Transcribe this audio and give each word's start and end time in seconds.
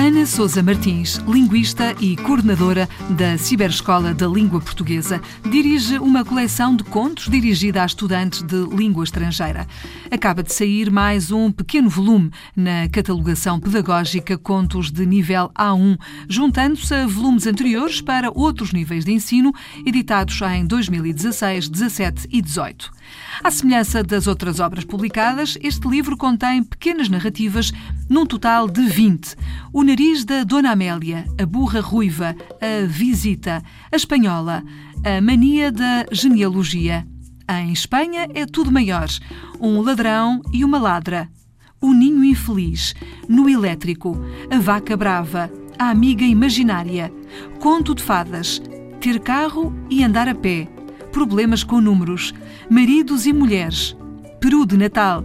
Ana 0.00 0.24
Sousa 0.24 0.62
Martins, 0.62 1.18
linguista 1.28 1.94
e 2.00 2.16
coordenadora 2.16 2.88
da 3.10 3.36
Ciberescola 3.36 4.14
da 4.14 4.26
Língua 4.26 4.58
Portuguesa, 4.58 5.20
dirige 5.50 5.98
uma 5.98 6.24
coleção 6.24 6.74
de 6.74 6.82
contos 6.84 7.28
dirigida 7.28 7.82
a 7.82 7.86
estudantes 7.86 8.40
de 8.40 8.64
língua 8.74 9.04
estrangeira. 9.04 9.68
Acaba 10.10 10.42
de 10.42 10.54
sair 10.54 10.90
mais 10.90 11.30
um 11.30 11.52
pequeno 11.52 11.90
volume 11.90 12.30
na 12.56 12.88
catalogação 12.88 13.60
pedagógica 13.60 14.38
Contos 14.38 14.90
de 14.90 15.04
Nível 15.04 15.50
A1, 15.54 15.98
juntando-se 16.26 16.94
a 16.94 17.06
volumes 17.06 17.46
anteriores 17.46 18.00
para 18.00 18.32
outros 18.34 18.72
níveis 18.72 19.04
de 19.04 19.12
ensino, 19.12 19.52
editados 19.84 20.40
em 20.40 20.64
2016, 20.64 21.68
17 21.68 22.26
e 22.30 22.40
18. 22.40 22.90
À 23.42 23.50
semelhança 23.50 24.02
das 24.02 24.26
outras 24.26 24.60
obras 24.60 24.84
publicadas, 24.84 25.56
este 25.62 25.88
livro 25.88 26.16
contém 26.16 26.62
pequenas 26.62 27.08
narrativas, 27.08 27.72
num 28.08 28.26
total 28.26 28.68
de 28.68 28.82
20. 28.82 29.34
O 29.72 29.82
nariz 29.82 30.24
da 30.24 30.44
Dona 30.44 30.72
Amélia, 30.72 31.24
a 31.40 31.46
burra 31.46 31.80
ruiva, 31.80 32.36
a 32.60 32.86
visita, 32.86 33.62
a 33.90 33.96
espanhola, 33.96 34.62
a 35.04 35.20
mania 35.20 35.72
da 35.72 36.04
genealogia. 36.12 37.06
Em 37.48 37.72
Espanha 37.72 38.28
é 38.34 38.46
tudo 38.46 38.70
maior. 38.70 39.08
Um 39.60 39.80
ladrão 39.80 40.42
e 40.52 40.64
uma 40.64 40.78
ladra. 40.78 41.28
O 41.80 41.92
ninho 41.92 42.22
infeliz, 42.24 42.94
no 43.28 43.48
elétrico, 43.48 44.16
a 44.50 44.58
vaca 44.58 44.96
brava, 44.96 45.50
a 45.78 45.88
amiga 45.88 46.24
imaginária, 46.24 47.10
conto 47.58 47.94
de 47.94 48.02
fadas, 48.02 48.60
ter 49.00 49.18
carro 49.18 49.74
e 49.88 50.04
andar 50.04 50.28
a 50.28 50.34
pé 50.34 50.68
problemas 51.10 51.62
com 51.62 51.80
números, 51.80 52.32
maridos 52.70 53.26
e 53.26 53.32
mulheres, 53.32 53.96
Peru 54.38 54.64
de 54.64 54.76
Natal, 54.76 55.24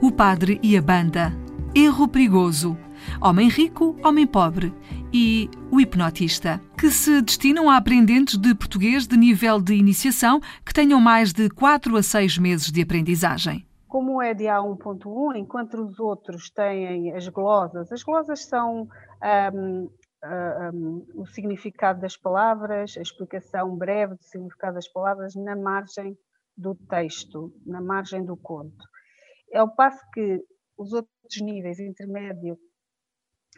o 0.00 0.12
padre 0.12 0.60
e 0.62 0.76
a 0.76 0.80
banda, 0.80 1.32
erro 1.74 2.06
perigoso, 2.06 2.78
homem 3.20 3.48
rico, 3.48 3.96
homem 4.04 4.28
pobre 4.28 4.72
e 5.12 5.50
o 5.72 5.80
hipnotista, 5.80 6.60
que 6.78 6.90
se 6.90 7.20
destinam 7.20 7.68
a 7.68 7.76
aprendentes 7.76 8.38
de 8.38 8.54
português 8.54 9.08
de 9.08 9.16
nível 9.16 9.60
de 9.60 9.74
iniciação 9.74 10.40
que 10.64 10.72
tenham 10.72 11.00
mais 11.00 11.32
de 11.32 11.50
4 11.50 11.96
a 11.96 12.02
6 12.02 12.38
meses 12.38 12.70
de 12.70 12.82
aprendizagem. 12.82 13.66
Como 13.88 14.22
é 14.22 14.32
de 14.32 14.44
A1.1, 14.44 15.36
enquanto 15.36 15.82
os 15.82 15.98
outros 15.98 16.48
têm 16.48 17.12
as 17.12 17.26
glosas, 17.26 17.90
as 17.90 18.04
glosas 18.04 18.44
são 18.44 18.88
um, 19.52 19.90
um, 20.72 21.06
o 21.16 21.26
significado 21.26 22.00
das 22.00 22.16
palavras, 22.16 22.94
a 22.96 23.02
explicação 23.02 23.76
breve 23.76 24.14
do 24.14 24.22
significado 24.22 24.74
das 24.74 24.86
palavras 24.86 25.34
na 25.34 25.56
margem 25.56 26.16
do 26.56 26.74
texto, 26.74 27.52
na 27.66 27.80
margem 27.80 28.24
do 28.24 28.36
conto. 28.36 28.84
É 29.52 29.62
o 29.62 29.68
passo 29.68 30.02
que 30.12 30.44
os 30.76 30.92
outros 30.92 31.40
níveis, 31.40 31.78
intermédio, 31.78 32.58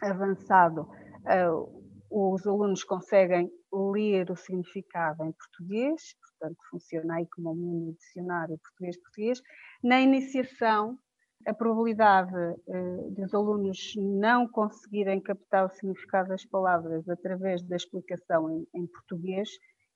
avançado, 0.01 0.81
uh, 0.81 1.87
os 2.09 2.45
alunos 2.45 2.83
conseguem 2.83 3.51
ler 3.71 4.29
o 4.31 4.35
significado 4.35 5.23
em 5.23 5.31
português, 5.31 6.15
portanto 6.21 6.57
funciona 6.69 7.15
aí 7.15 7.27
como 7.27 7.51
um 7.51 7.55
mini 7.55 7.93
dicionário 7.93 8.59
português-português. 8.59 9.41
Na 9.83 9.99
iniciação, 9.99 10.97
a 11.45 11.53
probabilidade 11.53 12.33
uh, 12.35 13.11
dos 13.11 13.33
alunos 13.33 13.93
não 13.97 14.47
conseguirem 14.47 15.21
captar 15.21 15.65
o 15.65 15.69
significado 15.69 16.29
das 16.29 16.45
palavras 16.45 17.07
através 17.09 17.63
da 17.63 17.75
explicação 17.75 18.49
em, 18.51 18.67
em 18.73 18.87
português 18.87 19.49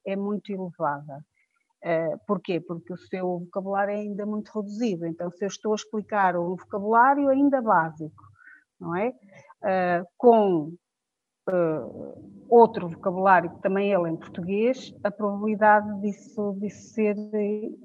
é 0.06 0.16
muito 0.16 0.52
elevada. 0.52 1.26
Uh, 1.84 2.16
porquê? 2.28 2.60
Porque 2.60 2.94
o 2.94 2.98
seu 2.98 3.40
vocabulário 3.40 3.92
é 3.92 3.98
ainda 3.98 4.24
muito 4.24 4.52
reduzido. 4.54 5.08
Então, 5.08 5.32
se 5.32 5.44
eu 5.44 5.48
estou 5.48 5.72
a 5.72 5.76
explicar 5.76 6.38
um 6.38 6.56
vocabulário 6.56 7.28
ainda 7.28 7.60
básico, 7.60 8.24
não 8.80 8.96
é? 8.96 9.10
Uh, 9.10 10.06
com 10.16 10.74
uh, 11.50 12.46
outro 12.48 12.88
vocabulário 12.88 13.50
que 13.50 13.62
também 13.64 13.92
ele 13.92 14.10
em 14.12 14.16
português, 14.16 14.94
a 15.04 15.10
probabilidade 15.10 16.02
disso, 16.02 16.56
disso 16.60 16.94
ser 16.94 17.16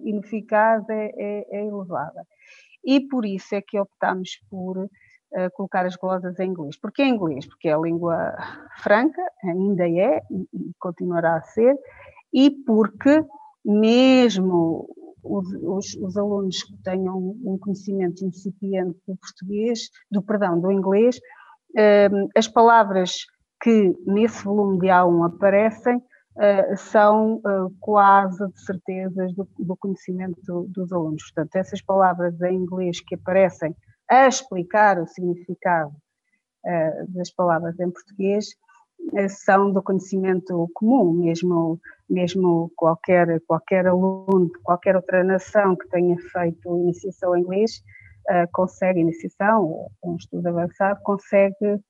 ineficaz 0.04 0.86
é, 0.90 1.12
é, 1.16 1.58
é 1.58 1.66
elevada 1.66 2.22
e 2.84 3.00
por 3.00 3.24
isso 3.24 3.54
é 3.54 3.62
que 3.62 3.78
optamos 3.78 4.38
por 4.50 4.88
colocar 5.54 5.84
as 5.84 5.96
glosas 5.96 6.38
em 6.38 6.48
inglês. 6.48 6.78
Porquê 6.78 7.02
em 7.02 7.14
inglês? 7.14 7.44
Porque 7.46 7.68
é 7.68 7.74
a 7.74 7.78
língua 7.78 8.32
franca, 8.78 9.20
ainda 9.44 9.86
é 9.86 10.22
e 10.30 10.72
continuará 10.78 11.36
a 11.36 11.42
ser, 11.42 11.76
e 12.32 12.48
porque 12.64 13.24
mesmo 13.66 14.88
os, 15.24 15.52
os, 15.60 15.94
os, 15.96 16.16
alunos 16.16 16.62
que 16.62 16.76
tenham 16.84 17.36
um 17.44 17.58
conhecimento 17.58 18.24
incipiente 18.24 18.96
do 19.06 19.16
português, 19.16 19.90
do 20.10 20.22
perdão, 20.22 20.60
do 20.60 20.70
inglês, 20.70 21.16
uh, 21.16 22.28
as 22.36 22.46
palavras 22.46 23.26
que 23.60 23.92
nesse 24.06 24.44
volume 24.44 24.78
de 24.78 24.86
A1 24.86 25.26
aparecem 25.26 25.96
uh, 25.96 26.76
são 26.76 27.36
uh, 27.36 27.74
quase 27.80 28.46
de 28.52 28.60
certezas 28.60 29.34
do, 29.34 29.48
do 29.58 29.76
conhecimento 29.76 30.40
do, 30.46 30.68
dos 30.68 30.92
alunos. 30.92 31.24
Portanto, 31.24 31.56
essas 31.56 31.82
palavras 31.82 32.40
em 32.42 32.54
inglês 32.54 33.00
que 33.00 33.16
aparecem 33.16 33.74
a 34.08 34.28
explicar 34.28 35.00
o 35.00 35.06
significado 35.06 35.92
das 37.10 37.30
palavras 37.30 37.78
em 37.78 37.88
português 37.88 38.48
são 39.28 39.72
do 39.72 39.82
conhecimento 39.82 40.68
comum, 40.74 41.12
mesmo, 41.12 41.80
mesmo 42.08 42.70
qualquer, 42.76 43.40
qualquer 43.46 43.86
aluno 43.86 44.46
de 44.46 44.58
qualquer 44.62 44.96
outra 44.96 45.22
nação 45.22 45.76
que 45.76 45.88
tenha 45.88 46.16
feito 46.18 46.78
iniciação 46.78 47.36
em 47.36 47.40
inglês 47.40 47.82
consegue, 48.52 49.00
iniciação 49.00 49.88
um 50.02 50.16
estudo 50.16 50.48
avançado, 50.48 51.00
consegue 51.02 51.80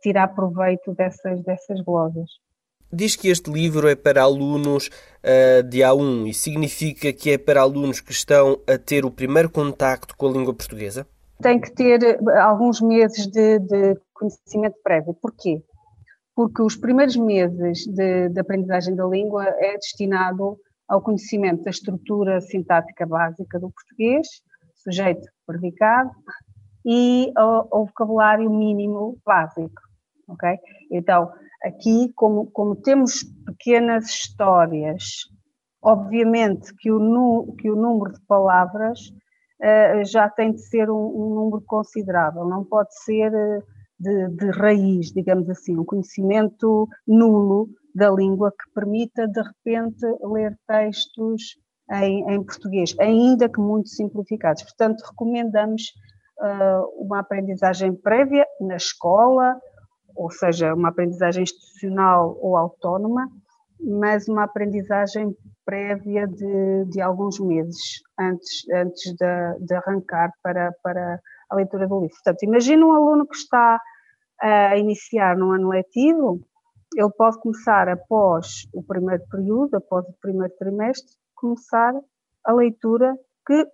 tirar 0.00 0.28
proveito 0.28 0.94
dessas, 0.94 1.42
dessas 1.42 1.80
glosas. 1.80 2.28
Diz 2.92 3.16
que 3.16 3.28
este 3.28 3.50
livro 3.50 3.88
é 3.88 3.96
para 3.96 4.22
alunos 4.22 4.88
uh, 4.88 5.62
de 5.64 5.78
A1 5.78 6.28
e 6.28 6.34
significa 6.34 7.12
que 7.12 7.30
é 7.30 7.38
para 7.38 7.60
alunos 7.60 8.00
que 8.00 8.12
estão 8.12 8.60
a 8.66 8.78
ter 8.78 9.04
o 9.04 9.10
primeiro 9.10 9.50
contacto 9.50 10.16
com 10.16 10.28
a 10.28 10.32
língua 10.32 10.54
portuguesa? 10.54 11.06
Tem 11.42 11.60
que 11.60 11.72
ter 11.72 12.18
alguns 12.38 12.80
meses 12.80 13.26
de, 13.26 13.58
de 13.58 13.96
conhecimento 14.14 14.76
prévio. 14.82 15.14
Porquê? 15.20 15.62
Porque 16.36 16.62
os 16.62 16.76
primeiros 16.76 17.16
meses 17.16 17.86
de, 17.86 18.28
de 18.28 18.40
aprendizagem 18.40 18.94
da 18.94 19.06
língua 19.06 19.44
é 19.44 19.72
destinado 19.72 20.56
ao 20.86 21.02
conhecimento 21.02 21.64
da 21.64 21.70
estrutura 21.70 22.40
sintática 22.40 23.04
básica 23.04 23.58
do 23.58 23.72
português, 23.72 24.28
sujeito, 24.74 25.26
predicado, 25.44 26.10
e 26.84 27.32
ao, 27.34 27.66
ao 27.72 27.86
vocabulário 27.86 28.48
mínimo 28.48 29.18
básico, 29.24 29.80
ok? 30.28 30.56
Então, 30.92 31.32
Aqui, 31.66 32.12
como, 32.14 32.50
como 32.52 32.76
temos 32.76 33.24
pequenas 33.44 34.04
histórias, 34.04 35.22
obviamente 35.82 36.72
que 36.76 36.92
o, 36.92 37.54
que 37.58 37.68
o 37.68 37.74
número 37.74 38.12
de 38.12 38.20
palavras 38.26 39.00
uh, 39.60 40.04
já 40.04 40.28
tem 40.28 40.52
de 40.52 40.60
ser 40.60 40.88
um, 40.88 40.94
um, 40.94 41.34
número 41.34 41.62
considerável, 41.66 42.44
não 42.44 42.64
pode 42.64 42.94
ser 43.02 43.32
uh, 43.32 43.62
de, 43.98 44.28
de, 44.28 44.50
raiz, 44.50 45.12
digamos 45.12 45.48
assim, 45.48 45.76
um 45.78 45.84
conhecimento 45.84 46.88
nulo 47.06 47.68
da 47.94 48.10
língua 48.10 48.50
que 48.50 48.70
permita, 48.74 49.26
de 49.26 49.40
repente, 49.40 50.04
ler 50.22 50.56
textos 50.66 51.58
em, 51.92 52.30
em 52.30 52.42
português, 52.42 52.94
ainda 53.00 53.48
que 53.48 53.60
muito 53.60 53.88
simplificados. 53.88 54.62
Portanto, 54.62 55.02
recomendamos 55.08 55.82
uh, 56.38 57.02
uma 57.02 57.20
aprendizagem 57.20 57.94
prévia 57.94 58.44
na 58.60 58.76
escola 58.76 59.58
ou 60.16 60.30
seja, 60.30 60.74
uma 60.74 60.88
aprendizagem 60.88 61.42
institucional 61.42 62.36
ou 62.40 62.56
autónoma, 62.56 63.28
mas 63.78 64.26
uma 64.26 64.44
aprendizagem 64.44 65.36
prévia 65.64 66.26
de, 66.26 66.84
de 66.86 67.00
alguns 67.00 67.38
meses 67.38 68.00
antes, 68.18 68.66
antes 68.72 69.12
de, 69.14 69.66
de, 69.66 69.74
arrancar 69.74 70.32
para, 70.42 70.72
para 70.82 71.20
a 71.50 71.56
leitura 71.56 71.86
do 71.86 72.00
livro. 72.00 72.14
Portanto, 72.14 72.42
imagina 72.42 72.84
um 72.84 72.92
aluno 72.92 73.26
que 73.26 73.36
está 73.36 73.80
a 74.40 74.76
iniciar 74.76 75.36
no 75.36 75.52
ano 75.52 75.68
letivo, 75.68 76.40
ele 76.94 77.10
pode 77.16 77.38
começar 77.40 77.88
após 77.88 78.68
o 78.72 78.82
primeiro 78.82 79.22
período, 79.30 79.74
após 79.76 80.06
o 80.06 80.14
primeiro 80.20 80.52
trimestre, 80.58 81.12
começar 81.34 81.92
a 82.44 82.52
leitura 82.52 83.14
que 83.46 83.66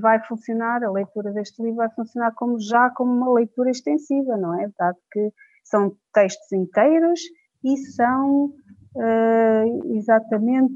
vai 0.00 0.22
funcionar, 0.26 0.82
a 0.82 0.90
leitura 0.90 1.32
deste 1.32 1.62
livro 1.62 1.76
vai 1.76 1.90
funcionar 1.90 2.32
como 2.34 2.58
já 2.60 2.90
como 2.90 3.10
uma 3.12 3.32
leitura 3.32 3.70
extensiva, 3.70 4.36
não 4.36 4.60
é? 4.60 4.68
Dado 4.78 4.98
que 5.10 5.32
são 5.64 5.94
textos 6.12 6.52
inteiros 6.52 7.20
e 7.64 7.76
são 7.76 8.46
uh, 8.46 9.94
exatamente 9.94 10.74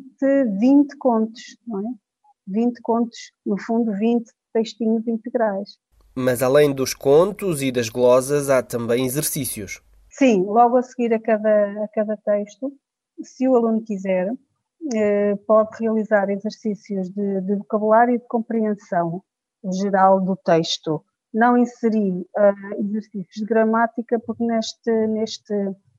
20 0.59 0.97
contos, 0.99 1.43
não 1.67 1.81
é? 1.81 1.93
20 2.47 2.81
contos, 2.83 3.19
no 3.47 3.61
fundo, 3.61 3.93
20 3.93 4.25
textinhos 4.53 5.07
integrais. 5.07 5.79
Mas 6.15 6.43
além 6.43 6.73
dos 6.73 6.95
contos 6.95 7.63
e 7.63 7.73
das 7.73 7.89
glosas, 7.89 8.51
há 8.51 8.63
também 8.63 9.07
exercícios. 9.07 9.83
Sim, 10.11 10.45
logo 10.45 10.77
a 10.77 10.83
seguir 10.83 11.15
a 11.15 11.21
cada, 11.21 11.85
a 11.85 11.89
cada 11.95 12.17
texto, 12.19 12.71
se 13.23 13.49
o 13.49 13.57
aluno 13.57 13.83
quiser, 13.83 14.31
eh, 14.95 15.37
pode 15.47 15.71
realizar 15.81 16.29
exercícios 16.29 17.09
de, 17.11 17.41
de, 17.43 17.57
vocabulário 17.57 18.15
e 18.15 18.19
de 18.19 18.27
compreensão 18.27 19.23
geral 19.81 20.21
do 20.21 20.37
texto. 20.37 21.05
Não 21.33 21.57
inserir 21.57 22.13
uh, 22.13 22.81
exercícios 22.81 23.37
de 23.37 23.47
gramática, 23.47 24.21
porque 24.27 24.45
neste, 24.45 24.91
neste 25.07 25.55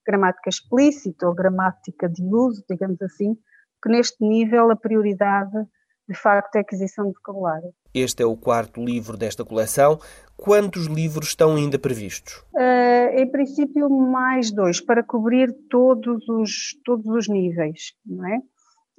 gramática 0.06 0.50
explícita 0.50 1.28
ou 1.28 1.34
gramática 1.34 2.08
de 2.08 2.24
uso, 2.24 2.64
digamos 2.70 3.02
assim, 3.02 3.36
que 3.82 3.90
neste 3.90 4.24
nível 4.24 4.70
a 4.70 4.76
prioridade 4.76 5.58
de 6.08 6.16
facto 6.16 6.56
é 6.56 6.60
a 6.60 6.62
aquisição 6.62 7.06
de 7.08 7.14
vocabulário. 7.14 7.74
Este 7.94 8.24
é 8.24 8.26
o 8.26 8.36
quarto 8.36 8.84
livro 8.84 9.16
desta 9.16 9.46
coleção. 9.46 10.00
Quantos 10.36 10.88
livros 10.88 11.30
estão 11.30 11.56
ainda 11.56 11.78
previstos? 11.78 12.44
Uh, 12.54 13.20
em 13.20 13.30
princípio, 13.30 13.90
mais 13.90 14.52
dois, 14.52 14.82
para 14.82 15.04
cobrir 15.04 15.54
todos 15.70 16.28
os, 16.28 16.76
todos 16.84 17.06
os 17.06 17.28
níveis, 17.28 17.94
não 18.06 18.28
é? 18.28 18.40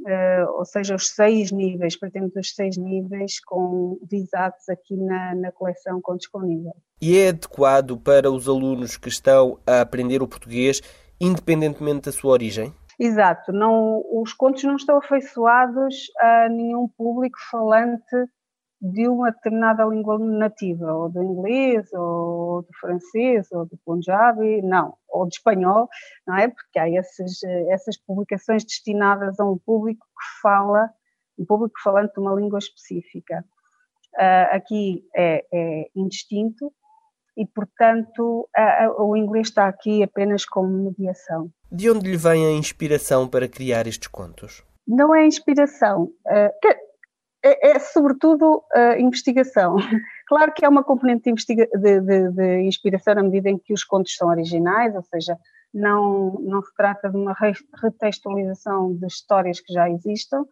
Uh, 0.01 0.59
ou 0.59 0.65
seja, 0.65 0.95
os 0.95 1.09
seis 1.09 1.51
níveis, 1.51 1.99
pretendemos 1.99 2.37
os 2.37 2.55
seis 2.55 2.77
níveis 2.77 3.41
com 3.41 3.99
visados 4.11 4.69
aqui 4.69 4.97
na, 4.97 5.35
na 5.35 5.53
coleção 5.53 6.00
com 6.03 6.17
disponível. 6.17 6.73
E 7.00 7.19
é 7.19 7.29
adequado 7.29 7.99
para 7.99 8.31
os 8.31 8.49
alunos 8.49 8.97
que 8.97 9.09
estão 9.09 9.59
a 9.67 9.81
aprender 9.81 10.23
o 10.23 10.29
português, 10.29 10.81
independentemente 11.21 12.07
da 12.07 12.12
sua 12.12 12.33
origem? 12.33 12.73
Exato, 12.99 13.52
não, 13.52 14.05
os 14.12 14.32
contos 14.32 14.62
não 14.64 14.76
estão 14.76 14.99
afeiçoados 14.99 16.06
a 16.19 16.49
nenhum 16.49 16.88
público 16.88 17.38
falante 17.50 18.17
de 18.81 19.08
uma 19.08 19.31
determinada 19.31 19.85
língua 19.85 20.19
nativa, 20.19 20.93
ou 20.93 21.08
do 21.08 21.23
inglês, 21.23 21.91
ou 21.93 22.62
do 22.62 22.69
francês, 22.79 23.50
ou 23.50 23.64
do 23.64 23.79
punjabi, 23.85 24.61
não, 24.61 24.94
ou 25.08 25.25
do 25.25 25.32
espanhol, 25.32 25.88
não 26.26 26.37
é? 26.37 26.49
Porque 26.49 26.79
há 26.79 26.88
essas 26.88 27.96
publicações 28.06 28.62
destinadas 28.62 29.40
a 29.40 29.44
um 29.44 29.58
público 29.58 30.05
que 30.06 30.40
fala, 30.43 30.90
um 31.38 31.47
público 31.47 31.81
falante 31.82 32.12
de 32.12 32.20
uma 32.20 32.35
língua 32.35 32.58
específica. 32.58 33.44
Uh, 34.17 34.55
aqui 34.55 35.08
é, 35.17 35.44
é 35.52 35.90
indistinto, 35.97 36.73
e, 37.37 37.47
portanto, 37.47 38.49
a, 38.55 38.85
a, 38.85 39.03
o 39.03 39.17
inglês 39.17 39.49
está 39.49 39.67
aqui 39.67 40.03
apenas 40.03 40.45
como 40.45 40.69
mediação. 40.69 41.51
De 41.71 41.91
onde 41.91 42.11
lhe 42.11 42.17
vem 42.17 42.47
a 42.47 42.53
inspiração 42.53 43.29
para 43.29 43.49
criar 43.49 43.87
estes 43.87 44.09
contos? 44.09 44.63
Não 44.87 45.15
é 45.15 45.27
inspiração, 45.27 46.11
é, 46.29 46.53
é, 47.45 47.71
é 47.71 47.79
sobretudo 47.79 48.63
a 48.73 48.99
investigação. 48.99 49.77
Claro 50.27 50.55
que 50.55 50.65
há 50.65 50.71
uma 50.71 50.83
componente 50.83 51.31
de, 51.31 51.55
de, 51.55 52.01
de, 52.01 52.31
de, 52.31 52.63
inspiração 52.63 53.15
na 53.15 53.23
medida 53.23 53.51
em 53.51 53.59
que 53.59 53.75
os 53.75 53.85
contos 53.85 54.17
são 54.17 54.29
originais, 54.31 54.95
ou 54.95 55.03
seja, 55.03 55.37
não, 55.73 56.39
não 56.41 56.63
se 56.63 56.75
trata 56.75 57.11
de 57.11 57.17
uma 57.19 57.37
retextualização 57.83 58.95
de 58.95 59.07
histórias 59.07 59.61
que 59.61 59.71
já 59.71 59.91
existam. 59.91 60.47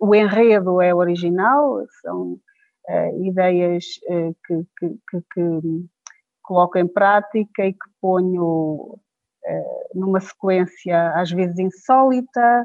O 0.00 0.14
enredo 0.14 0.80
é 0.80 0.94
original, 0.94 1.84
são 2.02 2.38
uh, 2.88 3.24
ideias 3.24 3.84
uh, 4.08 4.36
que, 4.46 4.64
que, 4.78 5.20
que 5.34 5.60
coloco 6.50 6.76
em 6.76 6.88
prática 6.88 7.64
e 7.64 7.72
que 7.72 7.88
ponho 8.00 8.98
eh, 9.46 9.88
numa 9.94 10.18
sequência 10.18 11.12
às 11.14 11.30
vezes 11.30 11.56
insólita, 11.60 12.64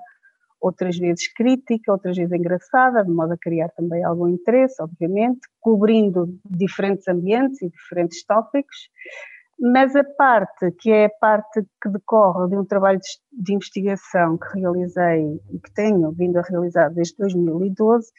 outras 0.60 0.98
vezes 0.98 1.32
crítica, 1.32 1.92
outras 1.92 2.18
vezes 2.18 2.34
engraçada, 2.34 3.06
de 3.06 3.12
modo 3.12 3.34
a 3.34 3.38
criar 3.38 3.70
também 3.70 4.04
algum 4.04 4.28
interesse, 4.28 4.82
obviamente, 4.82 5.42
cobrindo 5.60 6.36
diferentes 6.44 7.08
ambientes 7.08 7.62
e 7.62 7.70
diferentes 7.70 8.26
tópicos, 8.26 8.90
mas 9.60 9.96
a 9.96 10.04
parte 10.04 10.72
que 10.80 10.92
é 10.92 11.06
a 11.06 11.12
parte 11.22 11.62
que 11.80 11.90
decorre 11.90 12.50
de 12.50 12.58
um 12.58 12.66
trabalho 12.66 13.00
de 13.32 13.54
investigação 13.54 14.36
que 14.36 14.60
realizei 14.60 15.40
e 15.54 15.60
que 15.60 15.72
tenho 15.76 16.12
vindo 16.12 16.38
a 16.38 16.42
realizar 16.42 16.90
desde 16.90 17.16
2012, 17.18 18.12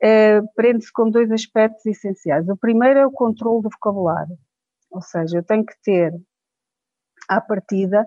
eh, 0.00 0.40
prende-se 0.54 0.92
com 0.92 1.10
dois 1.10 1.28
aspectos 1.32 1.84
essenciais. 1.86 2.48
O 2.48 2.56
primeiro 2.56 3.00
é 3.00 3.06
o 3.06 3.10
controle 3.10 3.62
do 3.62 3.68
vocabulário. 3.68 4.38
Ou 4.92 5.00
seja, 5.00 5.38
eu 5.38 5.42
tenho 5.42 5.64
que 5.64 5.74
ter 5.82 6.14
à 7.28 7.40
partida 7.40 8.06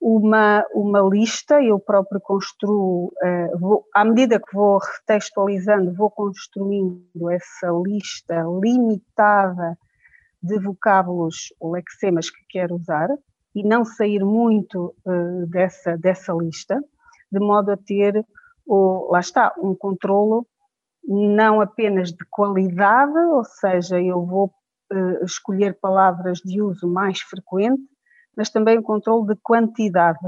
uma, 0.00 0.64
uma 0.74 1.00
lista, 1.00 1.62
eu 1.62 1.78
próprio 1.78 2.20
construo, 2.20 3.06
uh, 3.06 3.58
vou, 3.58 3.84
à 3.94 4.04
medida 4.04 4.40
que 4.40 4.54
vou 4.54 4.78
retextualizando, 4.78 5.94
vou 5.94 6.10
construindo 6.10 7.30
essa 7.30 7.70
lista 7.86 8.42
limitada 8.60 9.78
de 10.42 10.58
vocábulos 10.58 11.54
ou 11.58 11.72
lexemas 11.72 12.28
que 12.28 12.44
quero 12.50 12.74
usar 12.74 13.08
e 13.54 13.62
não 13.62 13.84
sair 13.84 14.22
muito 14.22 14.94
uh, 15.06 15.46
dessa, 15.46 15.96
dessa 15.96 16.32
lista, 16.34 16.78
de 17.30 17.38
modo 17.38 17.70
a 17.70 17.76
ter, 17.76 18.26
o, 18.66 19.10
lá 19.10 19.20
está, 19.20 19.54
um 19.58 19.74
controlo 19.74 20.46
não 21.06 21.60
apenas 21.60 22.10
de 22.10 22.24
qualidade, 22.30 23.18
ou 23.30 23.44
seja, 23.44 24.00
eu 24.00 24.24
vou 24.24 24.52
uh, 24.92 25.24
escolher 25.24 25.78
palavras 25.80 26.38
de 26.38 26.60
uso 26.60 26.88
mais 26.88 27.20
frequente, 27.20 27.82
mas 28.36 28.50
também 28.50 28.78
o 28.78 28.82
controle 28.82 29.28
de 29.28 29.40
quantidade. 29.42 30.18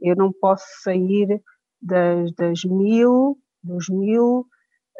Eu 0.00 0.16
não 0.16 0.32
posso 0.32 0.66
sair 0.82 1.42
das, 1.80 2.32
das 2.34 2.64
mil, 2.64 3.38
dos 3.62 3.88
mil 3.88 4.46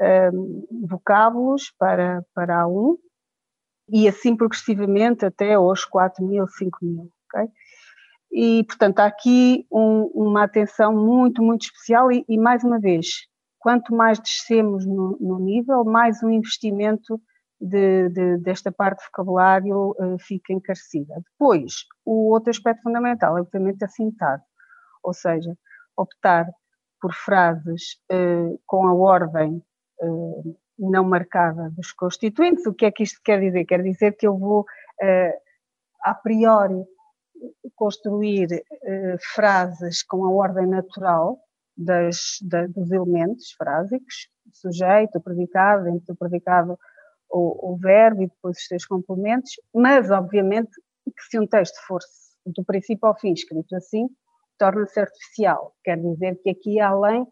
um, 0.01 0.05
ehm, 0.05 0.87
vocábulos 0.89 1.73
para, 1.79 2.25
para 2.35 2.63
a 2.63 2.69
um, 2.69 2.99
e 3.89 4.09
assim 4.09 4.37
progressivamente 4.37 5.25
até 5.25 5.55
aos 5.55 5.85
4 5.85 6.25
mil, 6.25 6.47
5 6.49 6.79
mil. 6.83 7.11
Okay? 7.27 7.49
E, 8.33 8.65
portanto, 8.65 8.99
há 9.01 9.07
aqui 9.07 9.67
um, 9.71 10.11
uma 10.15 10.45
atenção 10.45 10.93
muito, 10.93 11.43
muito 11.43 11.67
especial 11.67 12.11
e, 12.11 12.25
e, 12.29 12.37
mais 12.37 12.65
uma 12.65 12.81
vez, 12.81 13.29
quanto 13.59 13.95
mais 13.95 14.19
descemos 14.19 14.85
no, 14.85 15.17
no 15.21 15.39
nível, 15.39 15.85
mais 15.85 16.23
um 16.23 16.31
investimento 16.31 17.21
de, 17.61 18.09
de, 18.11 18.39
desta 18.39 18.71
parte 18.73 19.01
de 19.01 19.07
vocabulário 19.07 19.91
uh, 19.99 20.19
fica 20.19 20.53
encarecida. 20.53 21.15
Depois, 21.31 21.85
o 22.05 22.33
outro 22.33 22.51
aspecto 22.51 22.83
fundamental 22.83 23.39
é 23.39 23.41
obviamente 23.41 23.85
a 23.85 23.89
sintase, 23.89 24.45
ou 25.03 25.13
seja, 25.13 25.57
optar 25.97 26.47
por 27.01 27.13
frases 27.13 28.01
uh, 28.13 28.61
com 28.67 28.87
a 28.87 28.95
ordem 28.95 29.63
uh, 30.03 30.59
não 30.79 31.05
marcada 31.05 31.71
dos 31.71 31.93
constituintes. 31.93 32.67
O 32.67 32.75
que 32.75 32.87
é 32.87 32.91
que 32.91 33.03
isto 33.03 33.21
quer 33.25 33.41
dizer? 33.41 33.65
Quer 33.65 33.83
dizer 33.83 34.17
que 34.17 34.27
eu 34.27 34.37
vou, 34.37 34.65
a 36.03 36.15
priori, 36.15 36.85
construir 37.77 38.49
frases 39.35 40.03
com 40.03 40.25
a 40.25 40.33
ordem 40.33 40.67
natural 40.67 41.39
das, 41.77 42.39
da, 42.43 42.67
dos 42.67 42.91
elementos 42.91 43.53
frásicos, 43.53 44.29
sujeito, 44.53 45.21
predicado, 45.21 45.85
dentro 45.85 46.07
do 46.07 46.17
predicado 46.17 46.77
o, 47.35 47.73
o 47.73 47.77
verbo 47.77 48.23
e 48.23 48.29
depois 48.29 48.57
os 48.57 48.67
seus 48.67 48.87
complementos, 48.87 49.51
mas 49.75 50.09
obviamente 50.11 50.71
que 51.05 51.23
se 51.29 51.39
um 51.39 51.47
texto 51.47 51.77
for 51.85 52.01
do 52.47 52.65
princípio 52.65 53.09
ao 53.09 53.19
fim 53.19 53.33
escrito 53.33 53.75
assim, 53.75 54.09
torna-se 54.57 55.01
artificial. 55.01 55.75
Quer 55.83 55.97
dizer 55.97 56.41
que 56.43 56.51
aqui 56.51 56.79
além 56.79 57.27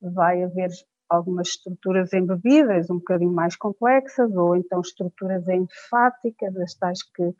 vai 0.00 0.42
haver 0.42 0.70
algumas 1.08 1.48
estruturas 1.48 2.12
embebidas, 2.12 2.90
um 2.90 2.98
bocadinho 2.98 3.32
mais 3.32 3.56
complexas, 3.56 4.30
ou 4.36 4.56
então 4.56 4.80
estruturas 4.80 5.48
enfáticas, 5.48 6.54
as 6.58 6.74
tais 6.74 7.02
que 7.02 7.32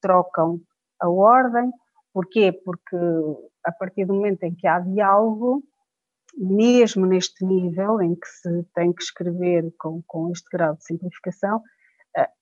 trocam 0.00 0.60
a 0.98 1.08
ordem. 1.08 1.70
Porquê? 2.12 2.50
Porque 2.64 2.96
a 3.64 3.70
partir 3.70 4.06
do 4.06 4.14
momento 4.14 4.42
em 4.42 4.54
que 4.54 4.66
há 4.66 4.80
diálogo, 4.80 5.62
mesmo 6.36 7.06
neste 7.06 7.44
nível 7.44 8.00
em 8.00 8.14
que 8.14 8.26
se 8.26 8.64
tem 8.74 8.92
que 8.92 9.02
escrever 9.02 9.72
com, 9.78 10.02
com 10.06 10.30
este 10.30 10.48
grau 10.50 10.74
de 10.74 10.84
simplificação, 10.84 11.62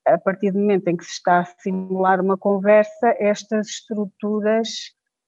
a, 0.07 0.19
partir 0.19 0.51
do 0.51 0.59
momento 0.59 0.89
em 0.89 0.97
que 0.97 1.05
se 1.05 1.13
está 1.13 1.41
a 1.41 1.45
simular 1.45 2.21
uma 2.21 2.39
conversa, 2.39 3.15
estas 3.19 3.69
estruturas 3.69 4.69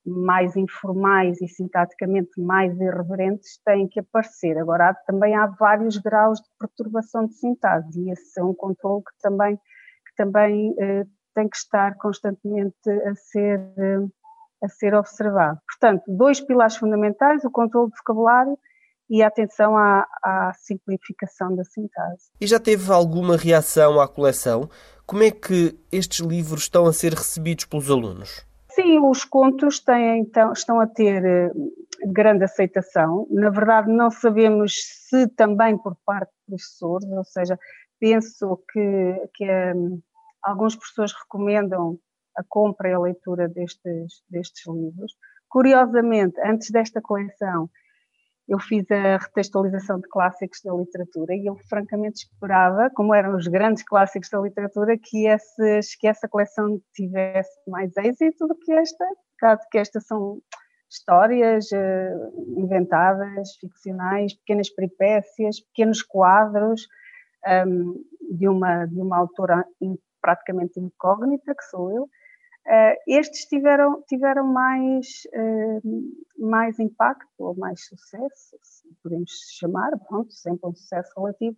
mais 0.05 0.57
informais 0.57 1.41
e 1.43 1.49
sintaticamente 1.49 2.41
mais 2.41 2.75
irreverentes 2.81 3.61
têm 3.65 3.87
que 3.87 4.01
aparecer. 4.01 4.57
Agora, 4.57 4.91
há, 4.91 4.95
também 4.95 5.37
há 5.37 5.47
vários 5.47 5.99
graus 5.99 6.41
de 6.41 6.49
perturbação 6.59 7.27
de 7.27 7.35
sintase 7.35 8.01
e 8.01 8.11
esse 8.11 8.41
é 8.41 8.43
um 8.43 8.55
controle 8.55 9.03
que 9.05 9.13
também, 9.21 9.57
que 9.57 10.15
também 10.17 10.75
eh, 10.79 11.05
tem 11.35 11.49
que 11.49 11.57
estar 11.57 11.97
constantemente 11.99 12.91
a 13.07 13.15
ser 13.15 13.61
eh, 13.77 14.09
a 14.63 14.69
ser 14.69 14.95
observado. 14.95 15.59
Portanto, 15.67 16.03
dois 16.07 16.41
pilares 16.41 16.77
fundamentais, 16.77 17.45
o 17.45 17.51
controle 17.51 17.91
do 17.91 17.97
vocabulário 17.97 18.59
e 19.09 19.23
a 19.23 19.27
atenção 19.27 19.77
à, 19.77 20.07
à, 20.23 20.53
simplificação 20.55 21.55
da 21.57 21.65
sintase. 21.65 22.31
E 22.41 22.47
já 22.47 22.61
teve 22.61 22.93
alguma 22.93 23.37
reação 23.37 24.01
à 24.01 24.07
coleção? 24.07 24.71
Como 25.05 25.25
é 25.25 25.31
que 25.33 25.77
estes 25.91 26.21
livros 26.21 26.63
estão 26.63 26.87
a 26.87 26.93
ser 26.93 27.13
recebidos 27.13 27.65
pelos 27.65 27.91
alunos? 27.91 28.47
Sim, 28.71 29.01
os 29.01 29.25
contos 29.25 29.81
têm, 29.81 30.21
então, 30.21 30.53
estão 30.53 30.79
a 30.79 30.87
ter 30.87 31.25
eh, 31.25 31.51
grande 32.07 32.45
aceitação. 32.45 33.27
Na 33.29 33.51
verdade, 33.51 33.91
não 33.91 34.13
sabemos 34.13 34.75
se 35.09 35.27
também 35.29 35.77
por 35.77 35.97
parte 36.07 36.31
de 36.31 36.47
professores, 36.47 37.09
ou 37.11 37.25
seja, 37.25 37.59
penso 37.99 38.63
que, 38.73 39.29
que 39.35 39.45
um, 39.75 40.01
alguns 40.43 40.77
professores 40.77 41.13
recomendam 41.13 41.99
a 42.41 42.45
compra 42.49 42.89
e 42.89 42.93
a 42.93 42.99
leitura 42.99 43.49
destes, 43.49 44.23
destes 44.29 44.67
livros. 44.67 45.13
Curiosamente, 45.49 46.41
antes 46.45 46.71
desta 46.71 47.01
coleção, 47.01 47.69
eu 48.49 48.59
fiz 48.59 48.85
a 48.91 49.17
retextualização 49.17 50.01
de 50.01 50.09
clássicos 50.09 50.61
da 50.65 50.75
literatura 50.75 51.35
e 51.35 51.47
eu 51.47 51.57
francamente 51.69 52.25
esperava, 52.25 52.91
como 52.95 53.15
eram 53.15 53.37
os 53.37 53.47
grandes 53.47 53.85
clássicos 53.85 54.29
da 54.29 54.41
literatura, 54.41 54.99
que, 54.99 55.29
esses, 55.29 55.95
que 55.97 56.09
essa 56.09 56.29
coleção 56.29 56.81
tivesse 56.93 57.51
mais 57.69 57.97
êxito 57.97 58.49
do 58.49 58.57
que 58.57 58.73
esta, 58.73 59.05
dado 59.41 59.61
que 59.71 59.79
estas 59.79 60.05
são 60.05 60.41
histórias 60.91 61.67
uh, 61.71 62.61
inventadas, 62.61 63.55
ficcionais, 63.61 64.35
pequenas 64.35 64.69
peripécias, 64.71 65.61
pequenos 65.61 66.03
quadros 66.03 66.89
um, 67.67 67.95
de, 68.37 68.49
uma, 68.49 68.87
de 68.87 69.01
uma 69.01 69.19
autora 69.19 69.65
in, 69.81 69.97
praticamente 70.21 70.81
incógnita, 70.81 71.55
que 71.55 71.65
sou 71.71 71.93
eu, 71.93 72.09
estes 73.07 73.47
tiveram, 73.47 74.03
tiveram 74.09 74.47
mais, 74.53 75.07
uh, 75.35 76.49
mais 76.51 76.79
impacto 76.79 77.29
ou 77.39 77.57
mais 77.57 77.85
sucesso, 77.87 78.57
se 78.63 78.89
podemos 79.03 79.31
chamar, 79.59 79.91
pronto, 80.09 80.33
sempre 80.33 80.69
um 80.69 80.75
sucesso 80.75 81.11
relativo, 81.17 81.57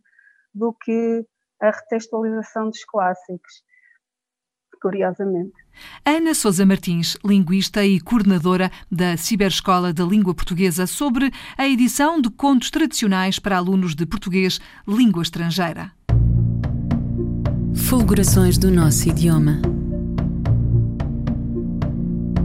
do 0.54 0.72
que 0.72 1.26
a 1.60 1.70
retextualização 1.70 2.68
dos 2.68 2.84
clássicos, 2.84 3.62
curiosamente. 4.80 5.52
Ana 6.04 6.34
Sousa 6.34 6.66
Martins, 6.66 7.16
linguista 7.24 7.84
e 7.84 8.00
coordenadora 8.00 8.70
da 8.90 9.16
Ciberescola 9.16 9.92
da 9.92 10.04
Língua 10.04 10.34
Portuguesa, 10.34 10.86
sobre 10.86 11.30
a 11.56 11.66
edição 11.66 12.20
de 12.20 12.30
contos 12.30 12.70
tradicionais 12.70 13.38
para 13.38 13.56
alunos 13.56 13.94
de 13.94 14.04
português 14.04 14.60
língua 14.86 15.22
estrangeira. 15.22 15.92
Fulgurações 17.88 18.58
do 18.58 18.70
nosso 18.70 19.08
idioma 19.08 19.71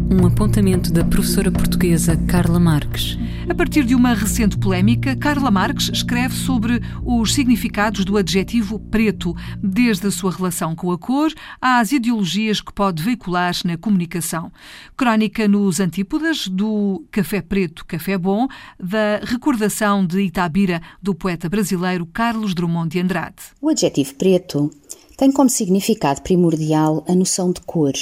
um 0.10 0.26
apontamento 0.26 0.92
da 0.92 1.04
professora 1.04 1.52
portuguesa 1.52 2.16
Carla 2.28 2.60
Marques. 2.60 3.18
A 3.50 3.54
partir 3.54 3.84
de 3.84 3.94
uma 3.94 4.14
recente 4.14 4.58
polémica, 4.58 5.16
Carla 5.16 5.52
Marques 5.52 5.90
escreve 5.90 6.34
sobre 6.34 6.82
os 7.04 7.34
significados 7.34 8.06
do 8.06 8.16
adjetivo 8.16 8.80
preto, 8.80 9.36
desde 9.62 10.08
a 10.08 10.12
sua 10.12 10.32
relação 10.32 10.76
com 10.76 10.92
a 10.92 10.98
cor 10.98 11.34
às 11.62 11.92
ideologias 11.92 12.62
que 12.62 12.74
pode 12.74 13.04
veicular 13.04 13.54
na 13.66 13.78
comunicação. 13.78 14.52
Crónica 14.96 15.48
nos 15.48 15.80
Antípodas 15.80 16.48
do 16.48 17.06
Café 17.12 17.42
Preto, 17.42 17.86
Café 17.86 18.18
Bom, 18.18 18.48
da 18.80 19.20
recordação 19.24 20.06
de 20.06 20.22
Itabira 20.22 20.82
do 21.02 21.14
poeta 21.14 21.50
brasileiro 21.50 22.06
Carlos 22.06 22.54
Drummond 22.54 22.90
de 22.90 23.00
Andrade. 23.00 23.36
O 23.62 23.70
adjetivo 23.70 24.16
preto 24.16 24.72
tem 25.18 25.32
como 25.32 25.50
significado 25.50 26.22
primordial 26.22 27.04
a 27.08 27.16
noção 27.16 27.52
de 27.52 27.62
cor 27.62 27.94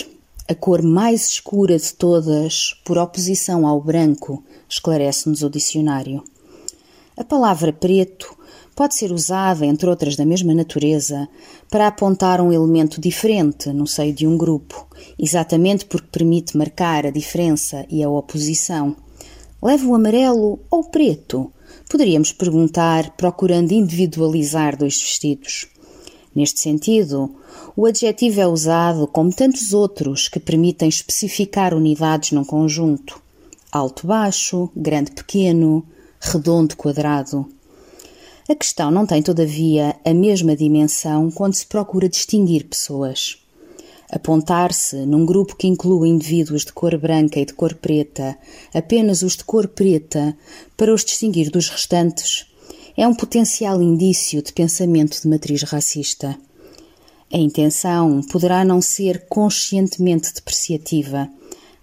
a 0.47 0.53
cor 0.53 0.83
mais 0.83 1.27
escura 1.27 1.75
de 1.77 1.91
todas, 1.93 2.79
por 2.85 2.99
oposição 2.99 3.65
ao 3.65 3.81
branco, 3.81 4.43
esclarece-nos 4.69 5.41
o 5.41 5.49
dicionário. 5.49 6.23
A 7.17 7.23
palavra 7.23 7.73
preto 7.73 8.37
pode 8.75 8.93
ser 8.93 9.11
usada, 9.11 9.65
entre 9.65 9.89
outras 9.89 10.15
da 10.15 10.25
mesma 10.25 10.53
natureza, 10.53 11.27
para 11.67 11.87
apontar 11.87 12.41
um 12.41 12.53
elemento 12.53 13.01
diferente 13.01 13.69
no 13.69 13.87
seio 13.87 14.13
de 14.13 14.27
um 14.27 14.37
grupo, 14.37 14.85
exatamente 15.17 15.85
porque 15.85 16.09
permite 16.11 16.55
marcar 16.55 17.07
a 17.07 17.09
diferença 17.09 17.83
e 17.89 18.03
a 18.03 18.09
oposição. 18.09 18.95
Leva 19.63 19.87
o 19.87 19.95
amarelo 19.95 20.59
ou 20.69 20.81
o 20.81 20.89
preto? 20.91 21.51
Poderíamos 21.89 22.31
perguntar, 22.31 23.15
procurando 23.17 23.71
individualizar 23.71 24.77
dois 24.77 25.01
vestidos. 25.01 25.67
Neste 26.35 26.59
sentido, 26.59 27.33
o 27.77 27.85
adjetivo 27.85 28.39
é 28.39 28.47
usado 28.47 29.05
como 29.05 29.33
tantos 29.33 29.73
outros 29.73 30.29
que 30.29 30.39
permitem 30.39 30.87
especificar 30.87 31.73
unidades 31.73 32.31
num 32.31 32.45
conjunto: 32.45 33.21
alto-baixo, 33.71 34.69
grande-pequeno, 34.75 35.85
redondo-quadrado. 36.21 37.45
A 38.47 38.55
questão 38.55 38.91
não 38.91 39.05
tem, 39.05 39.21
todavia, 39.21 39.95
a 40.05 40.13
mesma 40.13 40.55
dimensão 40.55 41.29
quando 41.31 41.55
se 41.55 41.65
procura 41.65 42.07
distinguir 42.07 42.65
pessoas. 42.65 43.37
Apontar-se 44.09 44.97
num 45.05 45.25
grupo 45.25 45.55
que 45.55 45.67
inclui 45.67 46.09
indivíduos 46.09 46.63
de 46.63 46.71
cor 46.71 46.95
branca 46.97 47.39
e 47.39 47.45
de 47.45 47.53
cor 47.53 47.73
preta, 47.73 48.37
apenas 48.73 49.23
os 49.23 49.35
de 49.35 49.43
cor 49.43 49.67
preta, 49.67 50.37
para 50.77 50.93
os 50.93 51.03
distinguir 51.03 51.49
dos 51.49 51.69
restantes, 51.69 52.45
é 52.95 53.05
um 53.05 53.15
potencial 53.15 53.81
indício 53.81 54.41
de 54.41 54.53
pensamento 54.53 55.19
de 55.19 55.27
matriz 55.27 55.63
racista. 55.63 56.37
A 57.31 57.37
intenção 57.37 58.21
poderá 58.31 58.63
não 58.63 58.81
ser 58.81 59.25
conscientemente 59.27 60.33
depreciativa, 60.33 61.29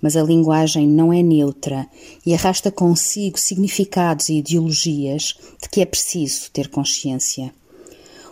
mas 0.00 0.16
a 0.16 0.22
linguagem 0.22 0.88
não 0.88 1.12
é 1.12 1.22
neutra 1.22 1.86
e 2.24 2.34
arrasta 2.34 2.70
consigo 2.70 3.38
significados 3.38 4.28
e 4.28 4.38
ideologias 4.38 5.34
de 5.60 5.68
que 5.68 5.80
é 5.80 5.84
preciso 5.84 6.50
ter 6.50 6.68
consciência. 6.68 7.52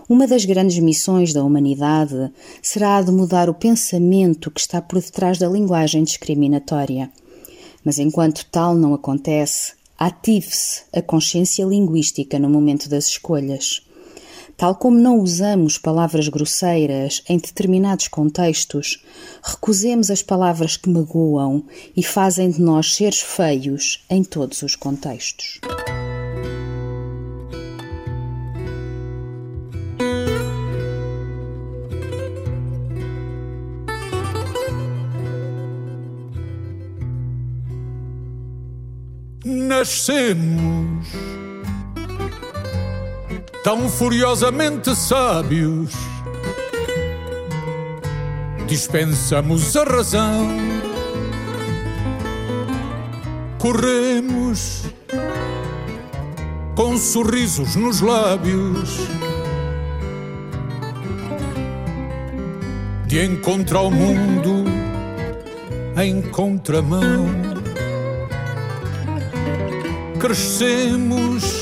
Uma 0.09 0.27
das 0.27 0.45
grandes 0.45 0.79
missões 0.79 1.33
da 1.33 1.45
humanidade 1.45 2.33
será 2.61 2.97
a 2.97 3.03
de 3.03 3.13
mudar 3.13 3.49
o 3.49 3.55
pensamento 3.55 4.51
que 4.51 4.61
está 4.61 4.83
por 4.83 5.01
detrás 5.01 5.39
da 5.39 5.49
linguagem 5.49 6.03
discriminatória. 6.03 7.11
Mas 7.85 7.99
enquanto 7.99 8.45
tal 8.51 8.75
não 8.75 8.93
acontece, 8.93 9.81
Ative-se 10.01 10.85
a 10.95 11.03
consciência 11.03 11.63
linguística 11.63 12.39
no 12.39 12.49
momento 12.49 12.89
das 12.89 13.05
escolhas. 13.05 13.83
Tal 14.61 14.75
como 14.75 14.99
não 14.99 15.21
usamos 15.21 15.79
palavras 15.79 16.29
grosseiras 16.29 17.23
em 17.27 17.39
determinados 17.39 18.09
contextos, 18.09 19.03
recusemos 19.43 20.11
as 20.11 20.23
palavras 20.23 20.77
que 20.77 20.91
magoam 20.91 21.65
e 21.97 22.03
fazem 22.03 22.51
de 22.51 22.61
nós 22.61 22.95
seres 22.95 23.23
feios 23.23 24.05
em 24.11 24.23
todos 24.23 24.61
os 24.61 24.77
contextos. 24.77 25.61
nascemos 39.43 41.00
tão 43.63 43.89
furiosamente 43.89 44.95
sábios, 44.95 45.93
dispensamos 48.67 49.77
a 49.77 49.85
razão, 49.85 50.49
corremos 53.59 54.85
com 56.75 56.97
sorrisos 56.97 57.77
nos 57.77 58.01
lábios. 58.01 58.97
De 63.07 63.23
encontrar 63.25 63.83
o 63.83 63.91
mundo 63.91 64.65
em 66.01 66.23
contramão. 66.23 67.27
Crescemos 70.19 71.60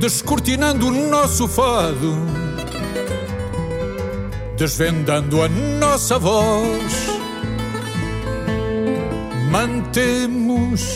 descortinando 0.00 0.88
o 0.88 0.90
nosso 1.10 1.46
fado, 1.46 2.16
desvendando 4.56 5.42
a 5.42 5.48
nossa 5.78 6.18
voz. 6.18 7.06
Mantemos 9.50 10.94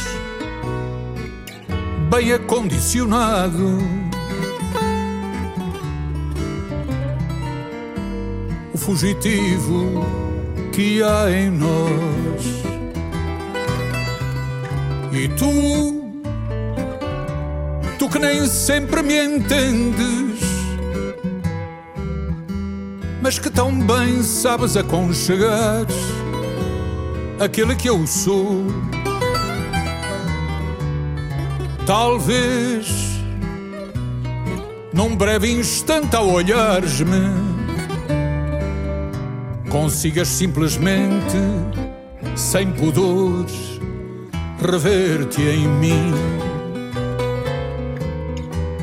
bem 2.11 2.33
acondicionado 2.33 3.79
o 8.73 8.79
fugitivo 8.79 10.03
que 10.73 11.03
há 11.03 11.31
em 11.31 11.51
nós. 11.51 12.65
E 15.13 15.29
tu 15.29 16.04
que 18.15 18.19
nem 18.21 18.47
sempre 18.47 19.03
me 19.03 19.19
entendes, 19.19 20.39
mas 23.21 23.41
que 23.41 23.51
tão 23.51 23.77
bem 23.77 24.23
sabes 24.23 24.77
aconchegar 24.77 25.85
aquele 27.41 27.75
que 27.75 27.89
eu 27.89 28.07
sou. 28.07 28.67
Talvez 31.85 32.87
num 34.93 35.17
breve 35.17 35.51
instante 35.51 36.15
ao 36.15 36.29
olhares-me, 36.29 37.33
consigas 39.69 40.29
simplesmente 40.29 41.37
sem 42.37 42.71
pudores, 42.71 43.81
rever-te 44.61 45.43
em 45.43 45.67
mim. 45.67 46.44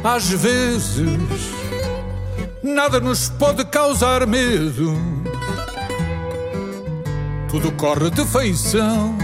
Às 0.03 0.29
vezes, 0.29 1.05
nada 2.63 2.99
nos 2.99 3.29
pode 3.29 3.63
causar 3.65 4.25
medo, 4.25 4.93
tudo 7.49 7.71
corre 7.73 8.09
de 8.09 8.25
feição. 8.25 9.15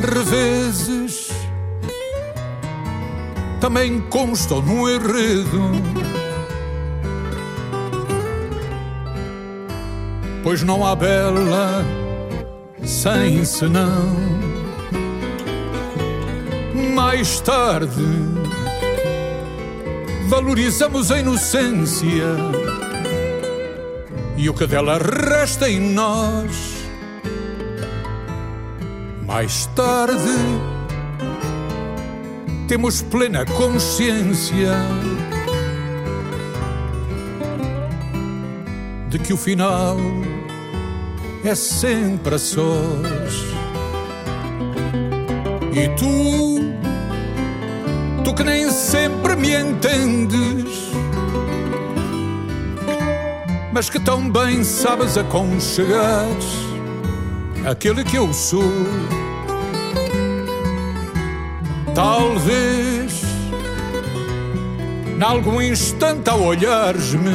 Revezes 0.00 1.30
também 3.60 4.00
constam 4.10 4.60
no 4.60 4.90
enredo. 4.90 5.70
Pois 10.42 10.62
não 10.62 10.84
há 10.84 10.94
bela 10.94 11.82
sem 12.84 13.44
senão. 13.44 14.53
Mais 16.92 17.40
tarde 17.40 18.04
valorizamos 20.28 21.10
a 21.10 21.18
inocência 21.18 22.36
e 24.36 24.48
o 24.48 24.54
que 24.54 24.66
dela 24.66 24.98
resta 24.98 25.70
em 25.70 25.80
nós. 25.80 26.74
Mais 29.26 29.66
tarde 29.66 30.18
temos 32.66 33.02
plena 33.02 33.44
consciência 33.44 34.72
de 39.08 39.18
que 39.18 39.32
o 39.32 39.36
final 39.36 39.96
é 41.44 41.54
sempre 41.54 42.34
a 42.34 42.38
sós. 42.38 43.53
E 45.76 45.88
tu, 45.96 46.60
tu 48.22 48.32
que 48.32 48.44
nem 48.44 48.70
sempre 48.70 49.34
me 49.34 49.52
entendes, 49.52 50.92
mas 53.72 53.90
que 53.90 53.98
tão 53.98 54.30
bem 54.30 54.62
sabes 54.62 55.18
aconchegar 55.18 56.28
aquele 57.66 58.04
que 58.04 58.16
eu 58.16 58.32
sou. 58.32 58.62
Talvez, 61.92 63.22
nalgum 65.16 65.60
instante 65.60 66.30
ao 66.30 66.40
olhares-me, 66.40 67.34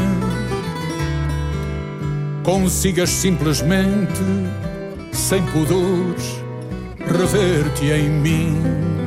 consigas 2.43 3.09
simplesmente, 3.09 4.23
sem 5.11 5.43
pudores, 5.47 6.38
rever-te 7.11 7.91
em 7.91 8.09
mim. 8.09 8.98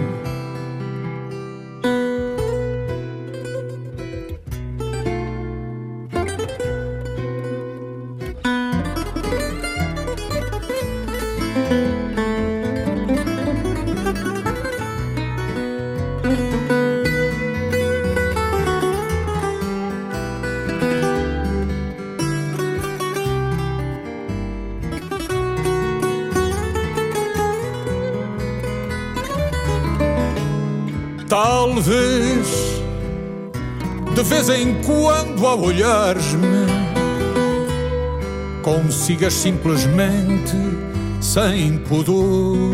Talvez 31.33 32.47
de 34.15 34.23
vez 34.23 34.51
em 34.51 34.75
quando 34.83 35.47
ao 35.47 35.63
olhares-me 35.63 36.67
consigas 38.61 39.33
simplesmente 39.33 40.55
sem 41.23 41.79
pudor 41.79 42.69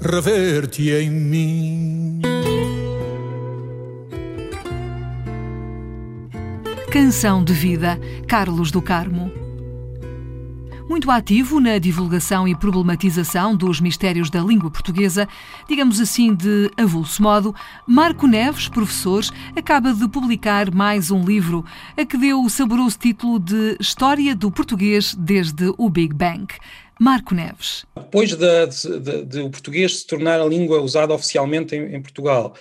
rever-te 0.00 0.90
em 0.90 1.08
mim. 1.08 2.20
Canção 6.90 7.44
de 7.44 7.52
Vida, 7.52 7.96
Carlos 8.26 8.72
do 8.72 8.82
Carmo 8.82 9.43
muito 10.94 11.10
ativo 11.10 11.58
na 11.58 11.76
divulgação 11.76 12.46
e 12.46 12.54
problematização 12.54 13.56
dos 13.56 13.80
mistérios 13.80 14.30
da 14.30 14.38
língua 14.38 14.70
portuguesa, 14.70 15.28
digamos 15.68 16.00
assim 16.00 16.32
de 16.32 16.70
avulso 16.76 17.20
modo, 17.20 17.52
Marco 17.84 18.28
Neves, 18.28 18.68
professor, 18.68 19.24
acaba 19.56 19.92
de 19.92 20.08
publicar 20.08 20.72
mais 20.72 21.10
um 21.10 21.24
livro, 21.24 21.64
a 21.96 22.04
que 22.04 22.16
deu 22.16 22.44
o 22.44 22.48
saboroso 22.48 22.96
título 22.96 23.40
de 23.40 23.76
História 23.80 24.36
do 24.36 24.52
Português 24.52 25.16
desde 25.18 25.74
o 25.76 25.90
Big 25.90 26.14
Bang. 26.14 26.46
Marco 27.00 27.34
Neves. 27.34 27.84
Depois 27.96 28.30
de, 28.36 28.66
de, 29.00 29.24
de, 29.24 29.40
o 29.40 29.50
português 29.50 29.98
se 29.98 30.06
tornar 30.06 30.40
a 30.40 30.46
língua 30.46 30.80
usada 30.80 31.12
oficialmente 31.12 31.74
em, 31.74 31.96
em 31.96 32.00
Portugal, 32.00 32.54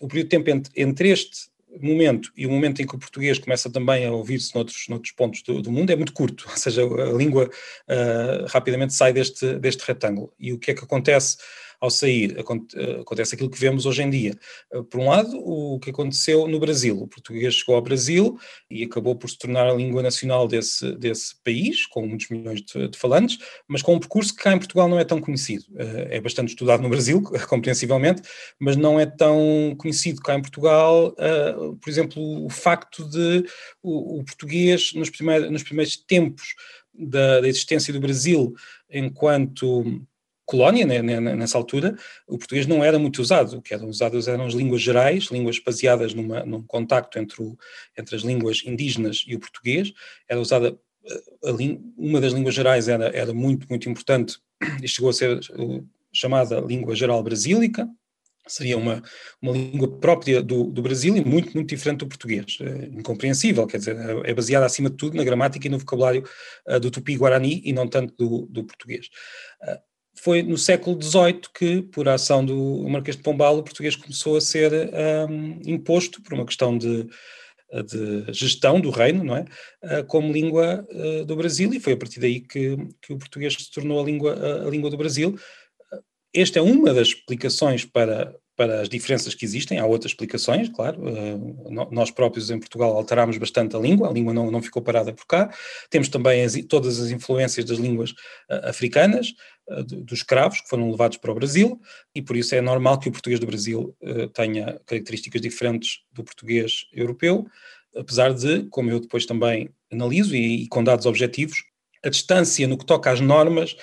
o 0.00 0.08
período 0.08 0.24
de 0.24 0.30
tempo 0.30 0.50
entre, 0.50 0.72
entre 0.82 1.10
este 1.10 1.46
momento 1.80 2.32
e 2.36 2.46
o 2.46 2.50
momento 2.50 2.80
em 2.80 2.86
que 2.86 2.94
o 2.94 2.98
português 2.98 3.38
começa 3.38 3.70
também 3.70 4.04
a 4.04 4.12
ouvir-se 4.12 4.54
noutros, 4.54 4.86
noutros 4.88 5.12
pontos 5.12 5.42
do, 5.42 5.60
do, 5.62 5.70
mundo 5.70 5.90
é 5.90 5.96
muito 5.96 6.12
curto, 6.12 6.46
ou 6.50 6.56
seja, 6.56 6.82
a 6.82 7.12
língua 7.12 7.44
uh, 7.44 8.46
rapidamente 8.48 8.94
sai 8.94 9.12
deste, 9.12 9.58
deste 9.58 9.84
retângulo. 9.86 10.32
E 10.38 10.52
o 10.52 10.58
que 10.58 10.70
é 10.70 10.74
que 10.74 10.84
acontece 10.84 11.36
ao 11.80 11.90
sair, 11.90 12.36
acontece 13.00 13.34
aquilo 13.34 13.50
que 13.50 13.58
vemos 13.58 13.86
hoje 13.86 14.02
em 14.02 14.10
dia. 14.10 14.34
Eh, 14.72 14.82
por 14.82 15.00
um 15.00 15.08
lado, 15.08 15.36
o 15.38 15.78
que 15.78 15.90
aconteceu 15.90 16.46
no 16.46 16.58
Brasil. 16.58 17.00
O 17.00 17.08
português 17.08 17.54
chegou 17.54 17.74
ao 17.74 17.82
Brasil 17.82 18.38
e 18.70 18.84
acabou 18.84 19.16
por 19.16 19.28
se 19.28 19.38
tornar 19.38 19.68
a 19.68 19.74
língua 19.74 20.02
nacional 20.02 20.48
desse, 20.48 20.96
desse 20.96 21.34
país, 21.42 21.86
com 21.86 22.06
muitos 22.06 22.28
milhões 22.28 22.62
de, 22.62 22.88
de 22.88 22.98
falantes, 22.98 23.38
mas 23.68 23.82
com 23.82 23.94
um 23.94 24.00
percurso 24.00 24.34
que 24.34 24.42
cá 24.42 24.52
em 24.52 24.58
Portugal 24.58 24.88
não 24.88 24.98
é 24.98 25.04
tão 25.04 25.20
conhecido. 25.20 25.64
Eh, 25.76 26.16
é 26.16 26.20
bastante 26.20 26.50
estudado 26.50 26.82
no 26.82 26.88
Brasil, 26.88 27.22
compreensivelmente, 27.48 28.22
mas 28.58 28.76
não 28.76 28.98
é 28.98 29.06
tão 29.06 29.74
conhecido 29.78 30.20
cá 30.20 30.34
em 30.34 30.42
Portugal, 30.42 31.14
eh, 31.18 31.54
por 31.80 31.90
exemplo, 31.90 32.44
o 32.44 32.50
facto 32.50 33.08
de 33.08 33.44
o, 33.82 34.20
o 34.20 34.24
português, 34.24 34.92
nos 34.94 35.10
primeiros, 35.10 35.50
nos 35.50 35.62
primeiros 35.62 35.96
tempos 35.96 36.54
da, 36.98 37.40
da 37.40 37.48
existência 37.48 37.92
do 37.92 38.00
Brasil, 38.00 38.54
enquanto 38.90 40.02
colónia, 40.46 40.86
né, 40.86 41.02
né, 41.02 41.20
nessa 41.20 41.58
altura, 41.58 41.96
o 42.26 42.38
português 42.38 42.66
não 42.66 42.82
era 42.82 42.98
muito 42.98 43.20
usado. 43.20 43.58
O 43.58 43.62
que 43.62 43.74
eram 43.74 43.88
usadas 43.88 44.28
eram 44.28 44.46
as 44.46 44.54
línguas 44.54 44.80
gerais, 44.80 45.24
línguas 45.24 45.58
baseadas 45.58 46.14
numa, 46.14 46.46
num 46.46 46.62
contacto 46.62 47.18
entre, 47.18 47.42
o, 47.42 47.58
entre 47.98 48.14
as 48.14 48.22
línguas 48.22 48.62
indígenas 48.64 49.24
e 49.26 49.34
o 49.34 49.40
português. 49.40 49.92
Era 50.28 50.40
usada, 50.40 50.78
eh, 51.04 51.78
uma 51.98 52.20
das 52.20 52.32
línguas 52.32 52.54
gerais 52.54 52.88
era, 52.88 53.08
era 53.08 53.34
muito, 53.34 53.66
muito 53.68 53.90
importante 53.90 54.38
e 54.82 54.86
chegou 54.88 55.10
a 55.10 55.12
ser 55.12 55.38
uh, 55.38 55.86
chamada 56.12 56.60
língua 56.60 56.94
geral 56.94 57.22
brasílica, 57.22 57.86
seria 58.46 58.78
uma, 58.78 59.02
uma 59.42 59.52
língua 59.52 59.88
própria 59.98 60.40
do, 60.40 60.64
do 60.64 60.80
Brasil 60.80 61.16
e 61.16 61.24
muito, 61.24 61.52
muito 61.54 61.68
diferente 61.68 61.98
do 61.98 62.06
português. 62.06 62.58
É 62.60 62.86
incompreensível, 62.86 63.66
quer 63.66 63.78
dizer, 63.78 63.96
é 64.24 64.32
baseada 64.32 64.64
acima 64.64 64.88
de 64.88 64.96
tudo 64.96 65.16
na 65.16 65.24
gramática 65.24 65.66
e 65.66 65.70
no 65.70 65.78
vocabulário 65.78 66.24
uh, 66.68 66.78
do 66.78 66.88
tupi-guarani 66.88 67.60
e 67.64 67.72
não 67.72 67.88
tanto 67.88 68.14
do, 68.16 68.46
do 68.46 68.64
português. 68.64 69.08
Uh, 69.60 69.95
foi 70.18 70.42
no 70.42 70.56
século 70.56 71.00
XVIII 71.00 71.40
que, 71.54 71.82
por 71.82 72.08
ação 72.08 72.44
do 72.44 72.88
Marquês 72.88 73.16
de 73.16 73.22
Pombal, 73.22 73.58
o 73.58 73.62
português 73.62 73.96
começou 73.96 74.36
a 74.36 74.40
ser 74.40 74.72
um, 75.28 75.60
imposto 75.64 76.22
por 76.22 76.34
uma 76.34 76.46
questão 76.46 76.76
de, 76.76 77.04
de, 77.04 78.32
gestão 78.32 78.80
do 78.80 78.90
reino, 78.90 79.22
não 79.22 79.36
é? 79.36 79.44
Uh, 79.82 80.04
como 80.06 80.32
língua 80.32 80.86
uh, 80.90 81.24
do 81.24 81.36
Brasil, 81.36 81.72
e 81.72 81.80
foi 81.80 81.92
a 81.92 81.96
partir 81.96 82.20
daí 82.20 82.40
que, 82.40 82.76
que 83.02 83.12
o 83.12 83.18
português 83.18 83.54
se 83.54 83.70
tornou 83.70 84.00
a 84.00 84.04
língua, 84.04 84.34
a, 84.34 84.66
a 84.66 84.70
língua 84.70 84.90
do 84.90 84.96
Brasil. 84.96 85.38
Esta 86.34 86.58
é 86.58 86.62
uma 86.62 86.92
das 86.92 87.08
explicações 87.08 87.84
para, 87.84 88.34
para 88.56 88.80
as 88.80 88.88
diferenças 88.88 89.34
que 89.34 89.44
existem, 89.44 89.78
há 89.78 89.84
outras 89.84 90.12
explicações, 90.12 90.68
claro. 90.70 91.00
Uh, 91.02 91.88
nós 91.90 92.10
próprios 92.10 92.50
em 92.50 92.58
Portugal 92.58 92.96
alterámos 92.96 93.36
bastante 93.36 93.76
a 93.76 93.78
língua, 93.78 94.08
a 94.08 94.12
língua 94.12 94.32
não, 94.32 94.50
não 94.50 94.62
ficou 94.62 94.82
parada 94.82 95.12
por 95.12 95.26
cá. 95.26 95.54
Temos 95.90 96.08
também 96.08 96.42
as, 96.42 96.54
todas 96.68 96.98
as 96.98 97.10
influências 97.10 97.66
das 97.66 97.78
línguas 97.78 98.12
uh, 98.12 98.68
africanas, 98.68 99.34
uh, 99.68 99.82
dos 99.84 100.20
escravos 100.20 100.62
que 100.62 100.68
foram 100.68 100.90
levados 100.90 101.18
para 101.18 101.30
o 101.30 101.34
Brasil, 101.34 101.78
e 102.14 102.22
por 102.22 102.34
isso 102.34 102.54
é 102.54 102.60
normal 102.62 102.98
que 102.98 103.08
o 103.08 103.12
português 103.12 103.38
do 103.38 103.46
Brasil 103.46 103.94
tenha 104.32 104.80
características 104.86 105.40
diferentes 105.40 106.00
do 106.12 106.24
português 106.24 106.86
europeu, 106.92 107.46
apesar 107.94 108.32
de, 108.32 108.64
como 108.70 108.90
eu 108.90 109.00
depois 109.00 109.26
também 109.26 109.68
analiso 109.92 110.34
e, 110.34 110.62
e 110.62 110.68
com 110.68 110.82
dados 110.82 111.04
objetivos, 111.04 111.62
a 112.02 112.08
distância 112.08 112.66
no 112.66 112.78
que 112.78 112.86
toca 112.86 113.10
às 113.10 113.20
normas, 113.20 113.76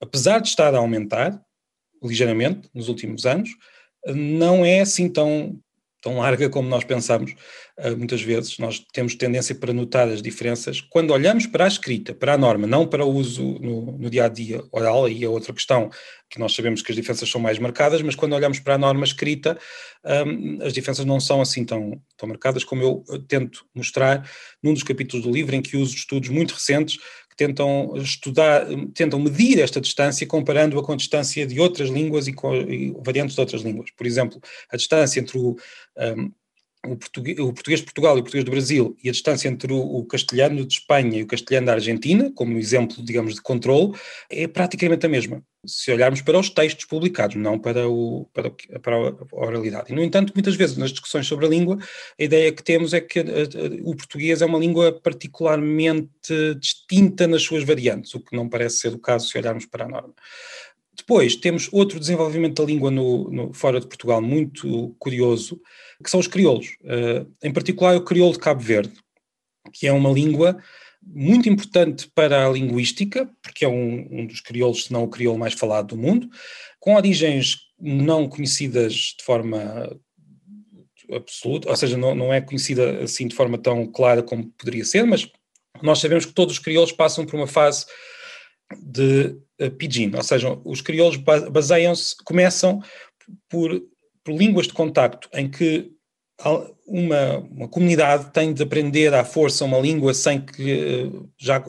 apesar 0.00 0.40
de 0.40 0.48
estar 0.48 0.74
a 0.74 0.78
aumentar 0.78 1.40
ligeiramente 2.02 2.68
nos 2.74 2.88
últimos 2.88 3.26
anos, 3.26 3.50
não 4.06 4.64
é 4.64 4.80
assim 4.80 5.08
tão 5.08 5.58
tão 6.00 6.18
larga 6.18 6.48
como 6.48 6.68
nós 6.68 6.84
pensamos, 6.84 7.32
uh, 7.78 7.96
muitas 7.96 8.22
vezes. 8.22 8.58
Nós 8.58 8.84
temos 8.92 9.14
tendência 9.14 9.54
para 9.54 9.72
notar 9.72 10.08
as 10.08 10.22
diferenças 10.22 10.80
quando 10.80 11.12
olhamos 11.12 11.46
para 11.46 11.64
a 11.64 11.68
escrita, 11.68 12.14
para 12.14 12.34
a 12.34 12.38
norma, 12.38 12.66
não 12.66 12.86
para 12.86 13.04
o 13.04 13.10
uso 13.10 13.42
no, 13.42 13.98
no 13.98 14.10
dia 14.10 14.24
a 14.24 14.28
dia 14.28 14.62
oral. 14.70 15.06
Aí 15.06 15.24
é 15.24 15.28
outra 15.28 15.52
questão 15.52 15.90
que 16.30 16.38
nós 16.38 16.54
sabemos 16.54 16.82
que 16.82 16.92
as 16.92 16.96
diferenças 16.96 17.28
são 17.28 17.40
mais 17.40 17.58
marcadas, 17.58 18.02
mas 18.02 18.14
quando 18.14 18.34
olhamos 18.34 18.60
para 18.60 18.74
a 18.74 18.78
norma 18.78 19.04
escrita, 19.04 19.58
um, 20.26 20.62
as 20.62 20.72
diferenças 20.72 21.04
não 21.04 21.18
são 21.18 21.40
assim 21.40 21.64
tão, 21.64 22.00
tão 22.16 22.28
marcadas 22.28 22.64
como 22.64 22.82
eu 22.82 23.04
tento 23.26 23.64
mostrar 23.74 24.28
num 24.62 24.74
dos 24.74 24.82
capítulos 24.82 25.24
do 25.24 25.32
livro, 25.32 25.54
em 25.54 25.62
que 25.62 25.76
uso 25.76 25.94
estudos 25.94 26.28
muito 26.28 26.54
recentes 26.54 26.98
tentam 27.38 27.92
estudar, 27.96 28.66
tentam 28.92 29.20
medir 29.20 29.60
esta 29.60 29.80
distância 29.80 30.26
comparando-a 30.26 30.82
com 30.82 30.92
a 30.92 30.96
distância 30.96 31.46
de 31.46 31.60
outras 31.60 31.88
línguas 31.88 32.26
e, 32.26 32.32
com, 32.32 32.52
e 32.52 32.90
variantes 33.04 33.36
de 33.36 33.40
outras 33.40 33.62
línguas. 33.62 33.92
Por 33.92 34.06
exemplo, 34.06 34.40
a 34.68 34.76
distância 34.76 35.20
entre 35.20 35.38
o, 35.38 35.56
um, 35.96 36.32
o 36.86 36.96
português, 36.96 37.38
o 37.38 37.52
português, 37.52 37.80
de 37.80 37.86
Portugal 37.86 38.16
e 38.16 38.20
o 38.20 38.22
português 38.22 38.44
do 38.44 38.50
Brasil 38.50 38.96
e 39.02 39.08
a 39.08 39.12
distância 39.12 39.48
entre 39.48 39.72
o, 39.72 39.78
o, 39.78 40.04
castelhano 40.04 40.64
de 40.64 40.74
Espanha 40.74 41.18
e 41.18 41.22
o 41.22 41.26
castelhano 41.26 41.66
da 41.66 41.72
Argentina, 41.74 42.30
como 42.34 42.56
exemplo, 42.56 43.02
digamos, 43.04 43.34
de 43.34 43.42
controle, 43.42 43.94
é 44.30 44.46
praticamente 44.46 45.04
a 45.04 45.08
mesma, 45.08 45.42
se 45.66 45.90
olharmos 45.90 46.22
para 46.22 46.38
os 46.38 46.50
textos 46.50 46.84
publicados, 46.84 47.36
não 47.36 47.58
para, 47.58 47.88
o, 47.88 48.28
para, 48.32 48.50
para 48.80 48.96
a 48.96 49.46
oralidade. 49.46 49.92
E, 49.92 49.94
no 49.94 50.02
entanto, 50.02 50.32
muitas 50.34 50.54
vezes 50.54 50.76
nas 50.76 50.90
discussões 50.90 51.26
sobre 51.26 51.46
a 51.46 51.48
língua, 51.48 51.78
a 52.18 52.22
ideia 52.22 52.52
que 52.52 52.62
temos 52.62 52.94
é 52.94 53.00
que 53.00 53.18
a, 53.18 53.22
a, 53.22 53.24
o 53.82 53.96
português 53.96 54.40
é 54.40 54.46
uma 54.46 54.58
língua 54.58 54.92
particularmente 54.92 56.54
distinta 56.60 57.26
nas 57.26 57.42
suas 57.42 57.64
variantes, 57.64 58.14
o 58.14 58.20
que 58.20 58.36
não 58.36 58.48
parece 58.48 58.78
ser 58.78 58.94
o 58.94 58.98
caso 58.98 59.28
se 59.28 59.36
olharmos 59.36 59.66
para 59.66 59.84
a 59.84 59.88
norma. 59.88 60.14
Depois 60.98 61.36
temos 61.36 61.68
outro 61.72 61.98
desenvolvimento 61.98 62.60
da 62.60 62.66
língua 62.66 62.90
no, 62.90 63.30
no, 63.30 63.52
fora 63.54 63.80
de 63.80 63.86
Portugal 63.86 64.20
muito 64.20 64.94
curioso, 64.98 65.60
que 66.02 66.10
são 66.10 66.20
os 66.20 66.26
crioulos. 66.26 66.76
Uh, 66.82 67.30
em 67.42 67.52
particular 67.52 67.96
o 67.96 68.04
crioulo 68.04 68.32
de 68.32 68.40
Cabo 68.40 68.60
Verde, 68.60 68.92
que 69.72 69.86
é 69.86 69.92
uma 69.92 70.10
língua 70.10 70.58
muito 71.02 71.48
importante 71.48 72.10
para 72.14 72.46
a 72.46 72.50
linguística, 72.50 73.30
porque 73.40 73.64
é 73.64 73.68
um, 73.68 74.08
um 74.10 74.26
dos 74.26 74.40
crioulos, 74.40 74.84
se 74.84 74.92
não 74.92 75.04
o 75.04 75.08
crioulo 75.08 75.38
mais 75.38 75.54
falado 75.54 75.88
do 75.88 75.96
mundo, 75.96 76.28
com 76.80 76.94
origens 76.94 77.56
não 77.80 78.28
conhecidas 78.28 79.14
de 79.16 79.24
forma 79.24 79.96
absoluta, 81.12 81.70
ou 81.70 81.76
seja, 81.76 81.96
não, 81.96 82.14
não 82.14 82.32
é 82.32 82.40
conhecida 82.40 83.02
assim 83.02 83.28
de 83.28 83.34
forma 83.34 83.56
tão 83.56 83.86
clara 83.86 84.22
como 84.22 84.50
poderia 84.58 84.84
ser, 84.84 85.04
mas 85.04 85.30
nós 85.80 86.00
sabemos 86.00 86.26
que 86.26 86.32
todos 86.32 86.54
os 86.54 86.58
crioulos 86.58 86.92
passam 86.92 87.24
por 87.24 87.36
uma 87.36 87.46
fase 87.46 87.86
de 88.76 89.36
uh, 89.60 89.70
pidgin, 89.72 90.14
ou 90.14 90.22
seja, 90.22 90.58
os 90.64 90.80
crioulos 90.80 91.16
baseiam-se, 91.16 92.16
começam 92.24 92.82
por, 93.48 93.82
por 94.24 94.34
línguas 94.34 94.66
de 94.66 94.72
contacto 94.72 95.28
em 95.32 95.50
que 95.50 95.90
uma, 96.86 97.38
uma, 97.38 97.68
comunidade 97.68 98.32
tem 98.32 98.52
de 98.52 98.62
aprender 98.62 99.12
à 99.12 99.24
força 99.24 99.64
uma 99.64 99.78
língua 99.78 100.14
sem 100.14 100.40
que 100.40 100.70
eh, 100.70 101.10
já 101.36 101.64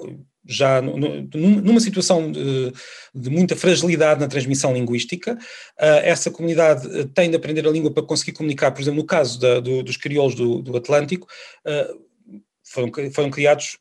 já 0.46 0.82
numa 0.82 1.80
situação 1.80 2.32
de, 2.32 2.72
de, 3.14 3.30
muita 3.30 3.56
fragilidade 3.56 4.20
na 4.20 4.28
transmissão 4.28 4.74
linguística, 4.74 5.34
uh, 5.34 6.02
essa 6.02 6.32
comunidade 6.32 7.06
tem 7.14 7.30
de 7.30 7.36
aprender 7.36 7.68
a 7.68 7.72
língua 7.72 7.92
para 7.92 8.02
conseguir 8.02 8.32
comunicar, 8.32 8.72
por 8.72 8.82
exemplo, 8.82 9.00
no 9.00 9.06
caso 9.06 9.40
da, 9.40 9.60
do, 9.60 9.84
dos 9.84 9.96
crioulos 9.96 10.34
do, 10.34 10.60
do 10.64 10.76
Atlântico, 10.76 11.28
foram, 12.64 12.92
foram 13.14 13.30
criados 13.30 13.78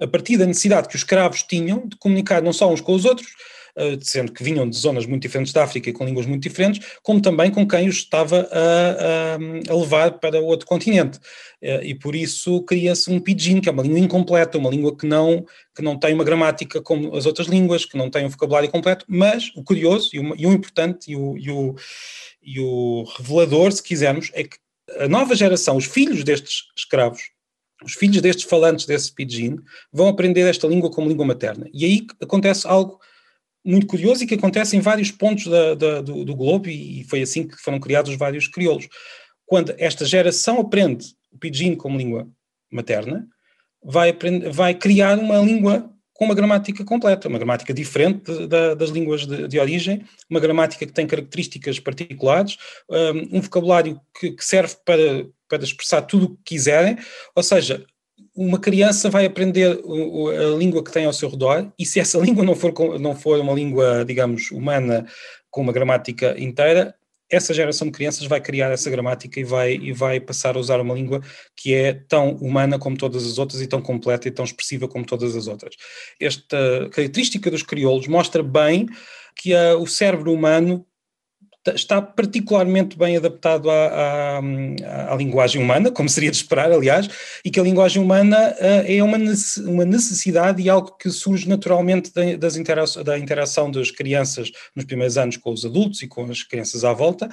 a, 0.00 0.06
partir 0.06 0.36
da 0.36 0.46
necessidade 0.46 0.88
que 0.88 0.96
os 0.96 1.00
escravos 1.02 1.42
tinham 1.42 1.86
de 1.86 1.96
comunicar 1.96 2.42
não 2.42 2.52
só 2.52 2.72
uns 2.72 2.80
com 2.80 2.94
os 2.94 3.04
outros, 3.04 3.28
eh, 3.76 3.98
sendo 4.00 4.32
que 4.32 4.42
vinham 4.42 4.68
de 4.68 4.76
zonas 4.76 5.06
muito 5.06 5.22
diferentes 5.22 5.52
da 5.52 5.62
África 5.62 5.88
e 5.88 5.92
com 5.92 6.04
línguas 6.04 6.26
muito 6.26 6.42
diferentes, 6.42 6.98
como 7.02 7.20
também 7.20 7.50
com 7.50 7.66
quem 7.66 7.88
os 7.88 7.96
estava 7.96 8.48
a, 8.50 9.70
a, 9.70 9.72
a 9.72 9.76
levar 9.76 10.18
para 10.18 10.40
outro 10.40 10.66
continente. 10.66 11.18
Eh, 11.62 11.88
e 11.88 11.94
por 11.94 12.14
isso 12.14 12.62
cria-se 12.62 13.10
um 13.10 13.20
pidgin, 13.20 13.60
que 13.60 13.68
é 13.68 13.72
uma 13.72 13.82
língua 13.82 13.98
incompleta, 13.98 14.58
uma 14.58 14.70
língua 14.70 14.96
que 14.96 15.06
não, 15.06 15.44
que 15.74 15.82
não 15.82 15.98
tem 15.98 16.14
uma 16.14 16.24
gramática 16.24 16.82
como 16.82 17.16
as 17.16 17.26
outras 17.26 17.46
línguas, 17.46 17.84
que 17.84 17.96
não 17.96 18.10
tem 18.10 18.26
um 18.26 18.28
vocabulário 18.28 18.70
completo, 18.70 19.04
mas 19.08 19.52
o 19.56 19.62
curioso 19.62 20.10
e 20.12 20.18
o, 20.18 20.34
e 20.36 20.46
o 20.46 20.52
importante 20.52 21.10
e 21.12 21.16
o, 21.16 21.36
e, 21.38 21.50
o, 21.50 21.74
e 22.42 22.60
o 22.60 23.04
revelador, 23.16 23.70
se 23.72 23.82
quisermos, 23.82 24.30
é 24.34 24.44
que 24.44 24.56
a 24.98 25.06
nova 25.08 25.36
geração, 25.36 25.76
os 25.76 25.84
filhos 25.84 26.24
destes 26.24 26.64
escravos, 26.76 27.22
os 27.84 27.94
filhos 27.94 28.20
destes 28.20 28.44
falantes 28.44 28.86
desse 28.86 29.12
pidgin 29.12 29.58
vão 29.92 30.08
aprender 30.08 30.42
esta 30.42 30.66
língua 30.66 30.90
como 30.90 31.08
língua 31.08 31.26
materna. 31.26 31.68
E 31.72 31.84
aí 31.84 32.06
acontece 32.20 32.66
algo 32.66 33.00
muito 33.64 33.86
curioso 33.86 34.24
e 34.24 34.26
que 34.26 34.34
acontece 34.34 34.76
em 34.76 34.80
vários 34.80 35.10
pontos 35.10 35.46
da, 35.46 35.74
da, 35.74 36.00
do, 36.00 36.24
do, 36.24 36.34
globo 36.34 36.68
e 36.68 37.04
foi 37.04 37.22
assim 37.22 37.46
que 37.46 37.56
foram 37.56 37.78
criados 37.78 38.10
os 38.10 38.18
vários 38.18 38.48
crioulos. 38.48 38.88
Quando 39.46 39.74
esta 39.78 40.04
geração 40.04 40.60
aprende 40.60 41.14
o 41.30 41.38
pidgin 41.38 41.74
como 41.74 41.98
língua 41.98 42.28
materna, 42.70 43.26
vai, 43.82 44.10
aprender, 44.10 44.50
vai 44.50 44.74
criar 44.74 45.18
uma 45.18 45.38
língua 45.38 45.90
com 46.20 46.26
uma 46.26 46.34
gramática 46.34 46.84
completa, 46.84 47.28
uma 47.28 47.38
gramática 47.38 47.72
diferente 47.72 48.46
da, 48.46 48.74
das 48.74 48.90
línguas 48.90 49.26
de, 49.26 49.48
de, 49.48 49.58
origem, 49.58 50.04
uma 50.28 50.38
gramática 50.38 50.84
que 50.84 50.92
tem 50.92 51.06
características 51.06 51.78
particulares, 51.78 52.58
um, 52.90 53.38
um 53.38 53.40
vocabulário 53.40 53.98
que, 54.18 54.32
que 54.32 54.44
serve 54.44 54.76
para, 54.84 55.26
para 55.50 55.64
expressar 55.64 56.02
tudo 56.02 56.26
o 56.26 56.36
que 56.36 56.54
quiserem, 56.54 56.96
ou 57.34 57.42
seja, 57.42 57.84
uma 58.34 58.58
criança 58.58 59.10
vai 59.10 59.26
aprender 59.26 59.66
a 59.72 60.56
língua 60.56 60.82
que 60.84 60.92
tem 60.92 61.04
ao 61.04 61.12
seu 61.12 61.28
redor, 61.28 61.70
e 61.78 61.84
se 61.84 61.98
essa 61.98 62.16
língua 62.22 62.44
não 62.44 62.54
for, 62.54 62.98
não 62.98 63.14
for 63.14 63.38
uma 63.40 63.52
língua, 63.52 64.04
digamos, 64.04 64.50
humana, 64.52 65.04
com 65.50 65.60
uma 65.60 65.72
gramática 65.72 66.34
inteira, 66.38 66.94
essa 67.28 67.54
geração 67.54 67.86
de 67.86 67.92
crianças 67.92 68.26
vai 68.26 68.40
criar 68.40 68.70
essa 68.70 68.90
gramática 68.90 69.38
e 69.38 69.44
vai, 69.44 69.74
e 69.74 69.92
vai 69.92 70.18
passar 70.18 70.56
a 70.56 70.58
usar 70.58 70.80
uma 70.80 70.94
língua 70.94 71.20
que 71.56 71.72
é 71.72 71.92
tão 71.92 72.34
humana 72.36 72.78
como 72.78 72.96
todas 72.96 73.24
as 73.24 73.38
outras 73.38 73.60
e 73.62 73.66
tão 73.68 73.80
completa 73.80 74.26
e 74.26 74.32
tão 74.32 74.44
expressiva 74.44 74.88
como 74.88 75.06
todas 75.06 75.36
as 75.36 75.46
outras. 75.46 75.76
Esta 76.20 76.88
característica 76.90 77.50
dos 77.50 77.62
crioulos 77.62 78.08
mostra 78.08 78.42
bem 78.42 78.88
que 79.36 79.54
a, 79.54 79.76
o 79.76 79.86
cérebro 79.86 80.32
humano 80.32 80.84
está 81.68 82.00
particularmente 82.00 82.96
bem 82.96 83.16
adaptado 83.16 83.70
à, 83.70 84.38
à, 84.38 85.12
à, 85.12 85.16
linguagem 85.16 85.62
humana, 85.62 85.90
como 85.90 86.08
seria 86.08 86.30
de 86.30 86.36
esperar, 86.36 86.72
aliás, 86.72 87.08
e 87.44 87.50
que 87.50 87.60
a 87.60 87.62
linguagem 87.62 88.02
humana 88.02 88.54
uh, 88.58 88.84
é 88.86 89.02
uma, 89.02 89.18
uma 89.66 89.84
necessidade 89.84 90.62
e 90.62 90.70
algo 90.70 90.96
que 90.96 91.10
surge 91.10 91.48
naturalmente 91.48 92.12
da, 92.14 92.36
das 92.36 92.56
intera 92.56 92.84
da 93.04 93.18
interação 93.18 93.70
das 93.70 93.90
crianças 93.90 94.50
nos 94.74 94.86
primeiros 94.86 95.18
anos 95.18 95.36
com 95.36 95.52
os 95.52 95.64
adultos 95.64 96.02
e 96.02 96.08
com 96.08 96.24
as 96.24 96.42
crianças 96.42 96.82
à 96.82 96.92
volta, 96.94 97.28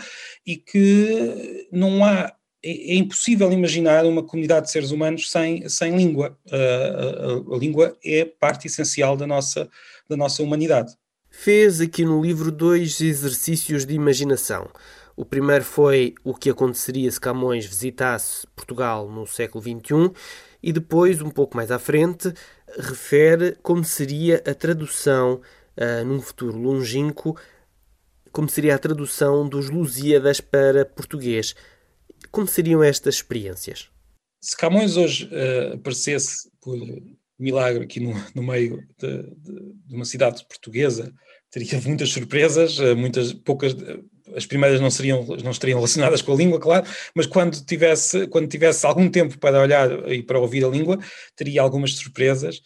e 0.46 0.58
que 0.58 1.68
não 1.72 2.04
há 2.04 2.34
é, 2.64 2.94
é 2.94 2.96
impossível 2.96 3.52
imaginar 3.52 4.06
uma 4.06 4.24
comunidade 4.24 4.66
de 4.66 4.72
seres 4.72 4.92
humanos 4.92 5.32
sem, 5.32 5.70
sem 5.70 5.96
língua. 5.96 6.38
Uh, 6.48 7.54
a, 7.54 7.56
a, 7.56 7.60
língua 7.60 7.96
é 8.04 8.26
parte 8.26 8.68
essencial 8.68 9.16
da 9.16 9.26
nossa, 9.26 9.70
da 10.10 10.18
nossa 10.18 10.44
humanidade 10.44 10.94
fez 11.30 11.82
aqui 11.82 12.04
no 12.04 12.22
livro 12.22 12.52
dois 12.52 13.00
exercícios 13.02 13.86
de 13.86 13.94
imaginação. 13.94 14.70
O 15.16 15.26
primeiro 15.26 15.64
foi 15.64 16.14
o 16.24 16.34
que 16.34 16.50
aconteceria 16.50 17.10
se 17.12 17.20
Camões 17.20 17.66
visitasse 17.66 18.46
Portugal 18.56 19.10
no 19.10 19.26
século 19.26 19.64
XXI 19.64 20.12
e 20.62 20.72
depois, 20.72 21.22
um 21.22 21.30
pouco 21.32 21.58
mais 21.58 21.72
à 21.72 21.80
frente, 21.80 22.32
refere 22.78 23.58
como 23.64 23.84
seria 23.84 24.44
a 24.46 24.54
tradução 24.54 25.42
uh, 25.76 26.06
num 26.06 26.22
futuro 26.22 26.58
longínquo, 26.58 27.36
como 28.32 28.48
seria 28.48 28.76
a 28.76 28.80
tradução 28.80 29.50
dos 29.50 29.70
Lusíadas 29.70 30.40
para 30.40 30.86
português. 30.86 31.56
Como 32.32 32.48
seriam 32.48 32.84
estas 32.84 33.16
experiências? 33.16 33.90
Se 34.40 34.56
Camões 34.56 34.98
hoje 34.98 35.26
uh, 35.26 35.74
aparecesse 35.74 36.52
por 36.62 36.78
milagre 37.40 37.84
aqui 37.84 38.00
no, 38.00 38.14
no 38.34 38.44
meio 38.44 38.84
de, 38.98 39.24
de, 39.24 39.74
de 39.86 39.96
uma 39.96 40.06
cidade 40.06 40.46
portuguesa, 40.48 41.14
teria 41.52 41.80
muitas 41.82 42.10
surpresas, 42.10 42.80
eh, 42.80 42.94
muitas 42.94 43.34
poucas 43.34 43.76
as 44.36 44.46
primeiras 44.46 44.82
não 44.82 44.92
seriam 44.92 45.26
não 45.44 45.52
estariam 45.52 45.78
relacionadas 45.78 46.22
com 46.22 46.34
a 46.34 46.36
língua, 46.36 46.60
claro, 46.60 46.86
mas 47.16 47.26
quando 47.26 47.64
tivesse 47.64 48.28
quando 48.28 48.48
tivesse 48.48 48.86
algum 48.86 49.10
tempo 49.10 49.38
para 49.40 49.62
olhar 49.62 49.90
e 50.12 50.22
para 50.22 50.40
ouvir 50.40 50.66
a 50.66 50.68
língua, 50.68 51.00
teria 51.36 51.62
algumas 51.62 51.94
surpresas 51.94 52.62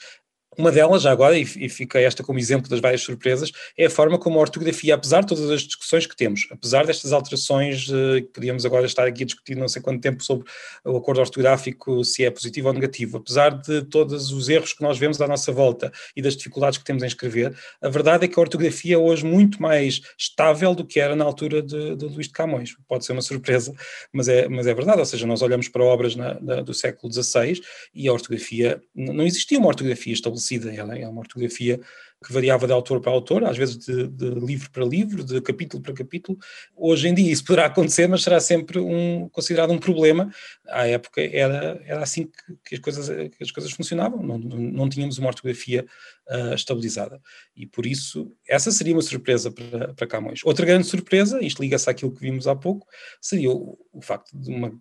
uma 0.58 0.70
delas, 0.70 1.04
já 1.04 1.12
agora, 1.12 1.38
e 1.38 1.46
fica 1.46 1.98
esta 1.98 2.22
como 2.22 2.38
exemplo 2.38 2.70
das 2.70 2.82
várias 2.82 3.02
surpresas, 3.02 3.54
é 3.78 3.86
a 3.86 3.90
forma 3.90 4.20
como 4.20 4.38
a 4.38 4.42
ortografia, 4.42 4.96
apesar 4.96 5.22
de 5.22 5.28
todas 5.28 5.50
as 5.50 5.62
discussões 5.62 6.06
que 6.06 6.16
temos, 6.16 6.46
apesar 6.52 6.86
destas 6.86 7.14
alterações, 7.14 7.88
eh, 7.90 8.22
que 8.22 8.28
podíamos 8.28 8.66
agora 8.66 8.86
estar 8.86 9.08
aqui 9.08 9.24
a 9.24 9.26
discutir 9.26 9.56
não 9.56 9.70
sei 9.70 9.82
quanto 9.82 10.02
tempo 10.02 10.22
sobre 10.22 10.46
o 10.84 10.98
acordo 10.98 11.22
ortográfico, 11.22 12.04
se 12.04 12.26
é 12.26 12.30
positivo 12.30 12.68
ou 12.68 12.74
negativo, 12.74 13.18
apesar 13.18 13.52
de 13.52 13.84
todos 13.84 14.34
os 14.34 14.50
erros 14.50 14.74
que 14.74 14.82
nós 14.84 14.98
vemos 14.98 15.22
à 15.22 15.28
nossa 15.28 15.54
volta 15.54 15.90
e 16.18 16.22
das 16.22 16.36
dificuldades 16.36 16.78
que 16.78 16.84
temos 16.84 17.02
em 17.02 17.08
escrever, 17.08 17.56
a 17.82 17.88
verdade 17.88 18.26
é 18.26 18.28
que 18.28 18.38
a 18.38 18.42
ortografia 18.42 18.96
é 18.96 18.98
hoje 18.98 19.26
muito 19.26 19.62
mais 19.62 20.02
estável 20.18 20.76
do 20.76 20.86
que 20.86 21.00
era 21.00 21.16
na 21.16 21.24
altura 21.24 21.62
de, 21.62 21.96
de 21.96 22.06
Luís 22.08 22.28
de 22.28 22.34
Camões. 22.34 22.76
Pode 22.90 23.06
ser 23.06 23.14
uma 23.14 23.22
surpresa, 23.22 23.74
mas 24.12 24.28
é, 24.28 24.50
mas 24.50 24.68
é 24.68 24.74
verdade, 24.74 25.00
ou 25.00 25.06
seja, 25.06 25.26
nós 25.26 25.42
olhamos 25.42 25.70
para 25.70 25.82
obras 25.82 26.14
na, 26.14 26.38
na, 26.42 26.62
do 26.62 26.74
século 26.74 27.12
XVI 27.12 27.62
e 27.96 28.10
a 28.10 28.14
ortografia, 28.14 28.82
não 28.94 29.26
existia 29.26 29.58
uma 29.58 29.70
ortografia 29.70 30.12
estabelecida 30.12 30.41
estabelecida, 30.42 30.74
ela 30.74 30.98
é 30.98 31.08
uma 31.08 31.20
ortografia 31.22 31.80
que 32.24 32.32
variava 32.32 32.68
de 32.68 32.74
autor 32.74 33.02
para 33.02 33.12
autor, 33.12 33.44
às 33.44 33.58
vezes 33.58 33.78
de, 33.78 34.08
de, 34.08 34.30
livro 34.30 34.70
para 34.70 34.86
livro, 34.86 35.24
de 35.24 35.42
capítulo 35.42 35.82
para 35.82 35.94
capítulo. 35.94 36.38
Hoje 36.76 37.08
em 37.08 37.16
dia 37.16 37.32
isso 37.32 37.44
poderá 37.44 37.66
acontecer, 37.66 38.08
mas 38.08 38.22
será 38.22 38.40
sempre 38.40 38.80
um, 38.80 39.28
considerado 39.30 39.72
um 39.72 39.80
problema. 39.80 40.32
À 40.68 40.88
época 40.88 41.20
era, 41.20 41.82
era 41.84 42.04
assim 42.04 42.26
que, 42.26 42.58
que 42.64 42.76
as, 42.76 42.80
coisas, 42.80 43.08
que 43.08 43.44
as 43.44 43.52
coisas 43.52 43.72
funcionavam, 43.72 44.22
não, 44.22 44.38
não 44.38 44.88
tínhamos 44.88 45.18
uma 45.18 45.30
ortografia 45.30 45.84
uh, 46.30 46.54
estabilizada. 46.54 47.20
E 47.56 47.66
por 47.66 47.88
isso, 47.88 48.32
essa 48.48 48.72
seria 48.72 48.94
uma 48.94 49.02
surpresa 49.02 49.50
para, 49.50 49.94
para 49.96 50.08
Camões. 50.08 50.42
Outra 50.46 50.66
grande 50.66 50.86
surpresa, 50.86 51.44
isto 51.44 51.64
liga-se 51.64 51.90
àquilo 51.90 52.14
que 52.14 52.22
vimos 52.22 52.48
há 52.48 52.56
pouco, 52.56 52.86
seria 53.20 53.50
o, 53.50 53.80
o 53.92 54.02
facto 54.02 54.38
de 54.38 54.52
uma 54.52 54.72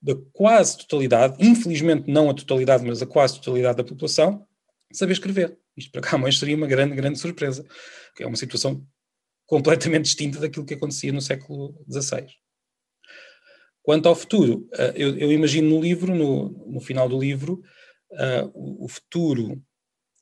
da 0.00 0.14
quase 0.32 0.78
totalidade, 0.78 1.36
infelizmente 1.40 2.10
não 2.10 2.30
a 2.30 2.34
totalidade, 2.34 2.84
mas 2.84 3.02
a 3.02 3.06
quase 3.06 3.34
totalidade 3.34 3.78
da 3.78 3.84
população, 3.84 4.46
saber 4.92 5.12
escrever. 5.12 5.58
Isto 5.76 5.92
para 5.92 6.00
Camões 6.00 6.38
seria 6.40 6.56
uma 6.56 6.66
grande, 6.66 6.94
grande 6.94 7.18
surpresa. 7.18 7.66
É 8.18 8.26
uma 8.26 8.36
situação 8.36 8.84
completamente 9.46 10.04
distinta 10.04 10.38
daquilo 10.38 10.66
que 10.66 10.74
acontecia 10.74 11.12
no 11.12 11.22
século 11.22 11.74
XVI. 11.90 12.26
Quanto 13.82 14.06
ao 14.06 14.14
futuro, 14.14 14.68
eh, 14.74 14.92
eu, 14.96 15.16
eu 15.16 15.32
imagino 15.32 15.70
no 15.70 15.80
livro, 15.80 16.14
no, 16.14 16.50
no 16.66 16.80
final 16.80 17.08
do 17.08 17.18
livro, 17.18 17.62
uh, 18.12 18.50
o, 18.52 18.84
o, 18.84 18.88
futuro 18.88 19.62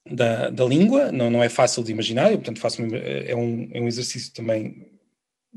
da, 0.09 0.51
da 0.51 0.65
língua, 0.65 1.11
não, 1.11 1.29
não 1.29 1.43
é 1.43 1.49
fácil 1.49 1.83
de 1.83 1.91
imaginar, 1.91 2.31
eu, 2.31 2.39
portanto 2.39 2.61
faço, 2.61 2.81
é, 2.95 3.35
um, 3.35 3.69
é 3.73 3.81
um 3.81 3.89
exercício 3.89 4.33
também 4.33 4.96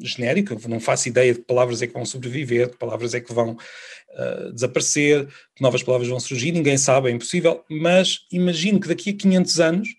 genérico, 0.02 0.58
não 0.68 0.80
faço 0.80 1.10
ideia 1.10 1.34
de 1.34 1.40
que 1.40 1.46
palavras 1.46 1.82
é 1.82 1.88
que 1.88 1.94
vão 1.94 2.06
sobreviver, 2.06 2.70
de 2.70 2.78
palavras 2.78 3.14
é 3.14 3.20
que 3.20 3.34
vão 3.34 3.52
uh, 3.54 4.54
desaparecer, 4.54 5.28
que 5.56 5.62
novas 5.62 5.84
palavras 5.84 6.10
vão 6.10 6.20
surgir, 6.20 6.52
ninguém 6.52 6.78
sabe, 6.78 7.10
é 7.10 7.12
impossível, 7.12 7.64
mas 7.70 8.20
imagino 8.32 8.80
que 8.80 8.88
daqui 8.88 9.12
a 9.12 9.14
500 9.14 9.60
anos, 9.60 9.90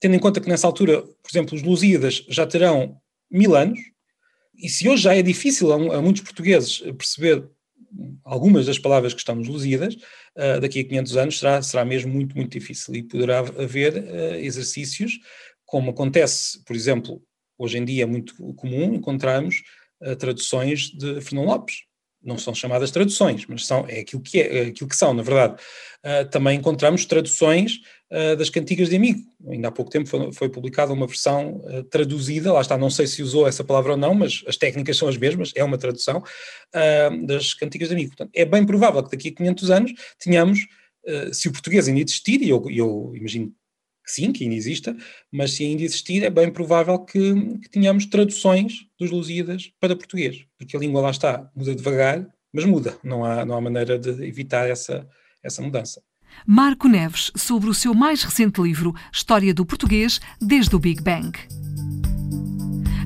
tendo 0.00 0.14
em 0.14 0.18
conta 0.18 0.40
que 0.40 0.48
nessa 0.48 0.66
altura, 0.66 1.02
por 1.02 1.30
exemplo, 1.30 1.54
os 1.54 1.62
Lusíadas 1.62 2.24
já 2.28 2.46
terão 2.46 2.96
mil 3.30 3.54
anos, 3.56 3.78
e 4.56 4.68
se 4.68 4.88
hoje 4.88 5.02
já 5.02 5.14
é 5.14 5.22
difícil 5.22 5.72
a, 5.72 5.96
a 5.96 6.02
muitos 6.02 6.22
portugueses 6.22 6.78
perceber 6.78 7.44
algumas 8.24 8.66
das 8.66 8.78
palavras 8.78 9.12
que 9.14 9.20
estão 9.20 9.34
nos 9.34 9.48
Lusíadas, 9.48 9.94
uh, 9.94 10.60
daqui 10.60 10.80
a 10.80 10.84
500 10.84 11.16
anos 11.16 11.38
será, 11.38 11.62
será 11.62 11.84
mesmo 11.84 12.12
muito, 12.12 12.36
muito 12.36 12.52
difícil, 12.52 12.94
e 12.94 13.02
poderá 13.02 13.38
haver 13.38 13.94
uh, 13.94 14.34
exercícios, 14.36 15.18
como 15.64 15.90
acontece, 15.90 16.62
por 16.64 16.76
exemplo, 16.76 17.20
hoje 17.58 17.78
em 17.78 17.84
dia 17.84 18.04
é 18.04 18.06
muito 18.06 18.34
comum 18.54 18.94
encontrarmos 18.94 19.62
traduções 20.18 20.90
de 20.90 21.22
Fernão 21.22 21.46
Lopes, 21.46 21.86
não 22.26 22.36
são 22.36 22.52
chamadas 22.52 22.90
traduções, 22.90 23.46
mas 23.46 23.64
são, 23.64 23.86
é 23.88 24.00
aquilo 24.00 24.20
que, 24.20 24.40
é, 24.40 24.58
é 24.58 24.66
aquilo 24.66 24.90
que 24.90 24.96
são, 24.96 25.14
na 25.14 25.22
verdade. 25.22 25.62
Uh, 26.04 26.28
também 26.28 26.58
encontramos 26.58 27.04
traduções 27.04 27.80
uh, 28.10 28.36
das 28.36 28.50
cantigas 28.50 28.88
de 28.88 28.96
amigo. 28.96 29.20
Ainda 29.48 29.68
há 29.68 29.70
pouco 29.70 29.90
tempo 29.90 30.08
foi, 30.08 30.32
foi 30.32 30.48
publicada 30.48 30.92
uma 30.92 31.06
versão 31.06 31.62
uh, 31.64 31.84
traduzida, 31.84 32.52
lá 32.52 32.60
está, 32.60 32.76
não 32.76 32.90
sei 32.90 33.06
se 33.06 33.22
usou 33.22 33.46
essa 33.46 33.62
palavra 33.62 33.92
ou 33.92 33.96
não, 33.96 34.12
mas 34.12 34.42
as 34.48 34.56
técnicas 34.56 34.96
são 34.96 35.08
as 35.08 35.16
mesmas, 35.16 35.52
é 35.54 35.62
uma 35.62 35.78
tradução 35.78 36.22
das 37.24 37.54
cantigas 37.54 37.88
de 37.88 37.94
amigo. 37.94 38.10
Portanto, 38.10 38.30
é 38.34 38.44
bem 38.44 38.66
provável 38.66 39.02
que 39.04 39.10
daqui 39.16 39.28
a 39.28 39.34
500 39.34 39.70
anos 39.70 39.92
tenhamos, 40.18 40.66
se 41.32 41.48
o 41.48 41.52
português 41.52 41.88
ainda 41.88 42.00
existir, 42.00 42.42
e 42.42 42.50
eu, 42.50 42.62
eu 42.68 43.12
imagino 43.14 43.52
sim, 44.06 44.32
que 44.32 44.44
ainda 44.44 44.56
exista, 44.56 44.96
mas 45.32 45.52
se 45.52 45.64
ainda 45.64 45.82
existir, 45.82 46.22
é 46.22 46.30
bem 46.30 46.50
provável 46.50 46.98
que, 46.98 47.34
que 47.58 47.70
tenhamos 47.70 48.06
traduções 48.06 48.86
dos 48.98 49.10
Lusíadas 49.10 49.70
para 49.80 49.96
português, 49.96 50.44
porque 50.58 50.76
a 50.76 50.80
língua 50.80 51.00
lá 51.00 51.10
está, 51.10 51.50
muda 51.54 51.74
devagar, 51.74 52.26
mas 52.52 52.64
muda, 52.64 52.96
não 53.02 53.24
há, 53.24 53.44
não 53.44 53.56
há 53.56 53.60
maneira 53.60 53.98
de 53.98 54.10
evitar 54.24 54.68
essa, 54.68 55.06
essa 55.42 55.60
mudança. 55.60 56.00
Marco 56.46 56.88
Neves, 56.88 57.30
sobre 57.36 57.68
o 57.70 57.74
seu 57.74 57.94
mais 57.94 58.22
recente 58.22 58.60
livro, 58.60 58.94
História 59.12 59.54
do 59.54 59.64
Português 59.64 60.20
desde 60.40 60.74
o 60.74 60.78
Big 60.78 61.02
Bang. 61.02 61.38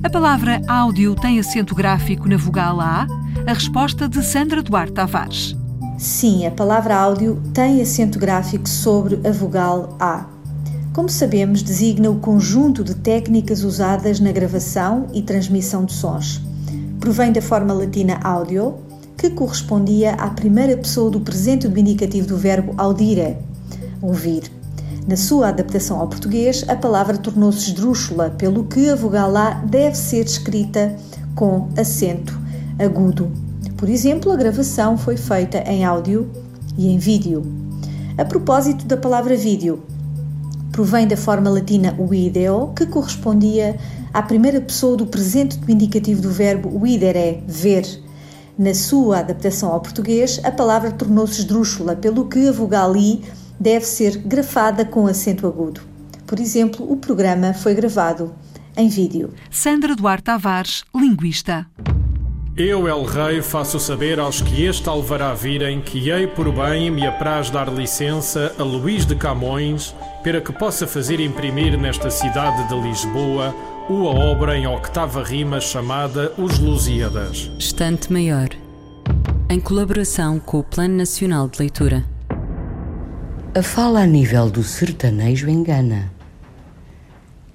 A 0.03 0.09
palavra 0.09 0.61
áudio 0.67 1.15
tem 1.15 1.39
acento 1.39 1.75
gráfico 1.75 2.27
na 2.27 2.35
vogal 2.35 2.81
A? 2.81 3.05
A 3.47 3.53
resposta 3.53 4.09
de 4.09 4.23
Sandra 4.23 4.61
Duarte 4.63 4.93
Tavares. 4.93 5.55
Sim, 5.97 6.47
a 6.47 6.51
palavra 6.51 6.95
áudio 6.95 7.41
tem 7.53 7.79
acento 7.79 8.17
gráfico 8.17 8.67
sobre 8.67 9.19
a 9.27 9.31
vogal 9.31 9.95
A. 9.99 10.30
Como 10.93 11.07
sabemos, 11.07 11.63
designa 11.63 12.09
o 12.09 12.19
conjunto 12.19 12.83
de 12.83 12.95
técnicas 12.95 13.63
usadas 13.63 14.19
na 14.19 14.29
gravação 14.29 15.07
e 15.13 15.21
transmissão 15.21 15.85
de 15.85 15.93
sons. 15.93 16.41
Provém 16.99 17.31
da 17.31 17.41
forma 17.41 17.73
latina 17.73 18.19
audio, 18.21 18.75
que 19.17 19.29
correspondia 19.29 20.15
à 20.15 20.29
primeira 20.29 20.75
pessoa 20.75 21.09
do 21.09 21.21
presente 21.21 21.65
do 21.65 21.79
indicativo 21.79 22.27
do 22.27 22.35
verbo 22.35 22.73
audire, 22.77 23.37
ouvir. 24.01 24.51
Na 25.07 25.15
sua 25.15 25.47
adaptação 25.47 25.97
ao 25.97 26.09
português, 26.09 26.65
a 26.67 26.75
palavra 26.75 27.17
tornou-se 27.17 27.69
esdrúxula, 27.69 28.29
pelo 28.31 28.65
que 28.65 28.89
a 28.89 28.95
vogal 28.95 29.33
A 29.37 29.53
deve 29.63 29.95
ser 29.95 30.25
escrita 30.25 30.97
com 31.33 31.69
acento 31.77 32.37
agudo. 32.77 33.31
Por 33.77 33.87
exemplo, 33.87 34.29
a 34.29 34.35
gravação 34.35 34.97
foi 34.97 35.15
feita 35.15 35.59
em 35.59 35.85
áudio 35.85 36.29
e 36.77 36.89
em 36.89 36.97
vídeo. 36.97 37.43
A 38.17 38.25
propósito 38.25 38.85
da 38.85 38.97
palavra 38.97 39.37
vídeo, 39.37 39.81
provém 40.71 41.07
da 41.07 41.17
forma 41.17 41.49
latina 41.49 41.95
video, 42.09 42.73
que 42.75 42.85
correspondia 42.85 43.77
à 44.13 44.21
primeira 44.21 44.61
pessoa 44.61 44.95
do 44.95 45.05
presente 45.05 45.57
do 45.57 45.71
indicativo 45.71 46.21
do 46.21 46.31
verbo 46.31 46.79
videre, 46.79 47.43
ver. 47.47 47.85
Na 48.57 48.73
sua 48.73 49.19
adaptação 49.19 49.71
ao 49.71 49.81
português, 49.81 50.39
a 50.43 50.51
palavra 50.51 50.91
tornou-se 50.91 51.39
esdrúxula, 51.39 51.95
pelo 51.95 52.27
que 52.27 52.47
a 52.47 52.51
vogal 52.51 52.95
i 52.95 53.21
deve 53.59 53.85
ser 53.85 54.17
grafada 54.17 54.85
com 54.85 55.07
acento 55.07 55.47
agudo. 55.47 55.81
Por 56.25 56.39
exemplo, 56.39 56.89
o 56.91 56.97
programa 56.97 57.53
foi 57.53 57.73
gravado 57.73 58.33
em 58.75 58.87
vídeo. 58.87 59.33
Sandra 59.49 59.95
Duarte 59.95 60.23
Tavares, 60.23 60.83
linguista. 60.95 61.67
Eu, 62.57 62.85
El 62.85 63.05
Rei, 63.05 63.41
faço 63.41 63.79
saber 63.79 64.19
aos 64.19 64.41
que 64.41 64.65
este 64.65 64.89
alvará 64.89 65.33
virem 65.33 65.79
que 65.79 66.09
hei 66.09 66.27
por 66.27 66.51
bem 66.51 66.91
me 66.91 67.07
apraz 67.07 67.49
dar 67.49 67.73
licença 67.73 68.53
a 68.59 68.63
Luís 68.63 69.05
de 69.05 69.15
Camões 69.15 69.95
para 70.21 70.41
que 70.41 70.51
possa 70.51 70.85
fazer 70.85 71.21
imprimir 71.21 71.79
nesta 71.79 72.09
cidade 72.09 72.67
de 72.67 72.75
Lisboa 72.75 73.55
uma 73.89 74.09
obra 74.09 74.57
em 74.57 74.67
octava 74.67 75.23
rima 75.23 75.61
chamada 75.61 76.33
Os 76.37 76.59
Lusíadas. 76.59 77.49
Estante 77.57 78.11
Maior, 78.11 78.49
em 79.49 79.59
colaboração 79.59 80.37
com 80.37 80.59
o 80.59 80.63
Plano 80.63 80.97
Nacional 80.97 81.47
de 81.47 81.57
Leitura. 81.57 82.03
A 83.57 83.63
fala 83.63 84.01
a 84.01 84.05
nível 84.05 84.49
do 84.49 84.61
sertanejo 84.61 85.49
engana. 85.49 86.11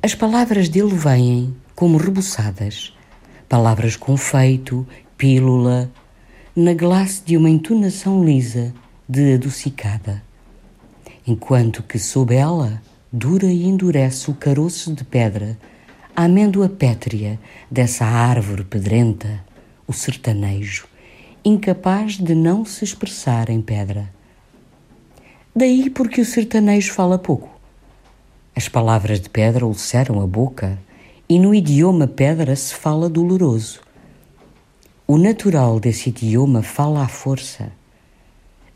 As 0.02 0.14
palavras 0.14 0.70
dele 0.70 0.94
vêm 0.94 1.54
como 1.74 1.98
rebuçadas 1.98 2.95
palavras 3.48 3.96
com 3.96 4.16
feito, 4.16 4.86
pílula, 5.16 5.90
na 6.54 6.74
glace 6.74 7.22
de 7.24 7.36
uma 7.36 7.50
entonação 7.50 8.24
lisa 8.24 8.74
de 9.08 9.34
adocicada. 9.34 10.22
Enquanto 11.26 11.82
que 11.82 11.98
sob 11.98 12.34
ela 12.34 12.82
dura 13.12 13.46
e 13.46 13.64
endurece 13.64 14.30
o 14.30 14.34
caroço 14.34 14.92
de 14.94 15.04
pedra, 15.04 15.56
a 16.14 16.24
amêndoa 16.24 16.68
pétrea 16.68 17.38
dessa 17.70 18.04
árvore 18.04 18.64
pedrenta, 18.64 19.44
o 19.86 19.92
sertanejo, 19.92 20.86
incapaz 21.44 22.14
de 22.14 22.34
não 22.34 22.64
se 22.64 22.84
expressar 22.84 23.48
em 23.50 23.62
pedra. 23.62 24.10
Daí 25.54 25.88
porque 25.88 26.20
o 26.20 26.24
sertanejo 26.24 26.92
fala 26.92 27.18
pouco. 27.18 27.48
As 28.54 28.68
palavras 28.68 29.20
de 29.20 29.28
pedra 29.28 29.66
ulceram 29.66 30.20
a 30.20 30.26
boca 30.26 30.78
e 31.28 31.38
no 31.38 31.54
idioma 31.54 32.06
pedra 32.06 32.54
se 32.54 32.72
fala 32.74 33.08
doloroso. 33.08 33.80
O 35.06 35.18
natural 35.18 35.80
desse 35.80 36.10
idioma 36.10 36.62
fala 36.62 37.02
à 37.02 37.08
força. 37.08 37.72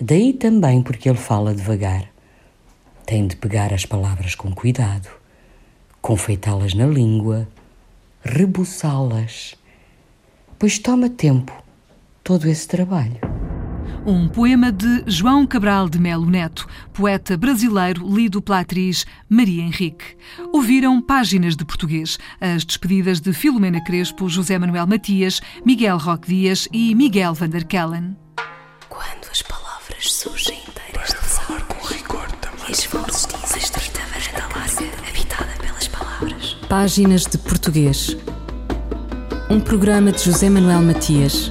Daí 0.00 0.32
também 0.32 0.82
porque 0.82 1.08
ele 1.08 1.18
fala 1.18 1.54
devagar. 1.54 2.10
Tem 3.06 3.26
de 3.26 3.36
pegar 3.36 3.72
as 3.72 3.84
palavras 3.84 4.34
com 4.34 4.52
cuidado, 4.52 5.08
confeitá-las 6.00 6.74
na 6.74 6.86
língua, 6.86 7.48
rebuçá-las, 8.22 9.54
pois 10.58 10.78
toma 10.78 11.08
tempo 11.08 11.52
todo 12.22 12.48
esse 12.48 12.66
trabalho. 12.66 13.29
Um 14.06 14.28
poema 14.28 14.72
de 14.72 15.04
João 15.06 15.46
Cabral 15.46 15.88
de 15.88 15.98
Melo 15.98 16.26
Neto, 16.26 16.66
poeta 16.92 17.36
brasileiro 17.36 18.08
lido 18.08 18.40
pela 18.40 18.60
atriz 18.60 19.04
Maria 19.28 19.62
Henrique. 19.62 20.16
Ouviram 20.52 21.00
páginas 21.02 21.54
de 21.54 21.64
português, 21.64 22.18
as 22.40 22.64
despedidas 22.64 23.20
de 23.20 23.32
Filomena 23.32 23.82
Crespo, 23.84 24.28
José 24.28 24.58
Manuel 24.58 24.86
Matias, 24.86 25.40
Miguel 25.64 25.98
Roque 25.98 26.28
Dias 26.28 26.66
e 26.72 26.94
Miguel 26.94 27.34
van 27.34 27.50
der 27.50 27.64
Kellen. 27.64 28.16
Quando 28.88 29.30
as 29.30 29.42
palavras 29.42 30.12
surgem 30.12 30.58
inteiras 30.66 31.10
de 31.10 31.16
falar 31.16 31.62
com 31.64 31.86
rigor 31.86 32.30
também. 32.40 32.70
E 32.70 32.88
varanda 32.88 33.20
larga, 34.54 35.08
habitada 35.08 35.52
pelas 35.60 35.88
palavras. 35.88 36.56
Páginas 36.68 37.26
de 37.26 37.38
português. 37.38 38.16
Um 39.50 39.60
programa 39.60 40.12
de 40.12 40.22
José 40.22 40.48
Manuel 40.48 40.82
Matias 40.82 41.50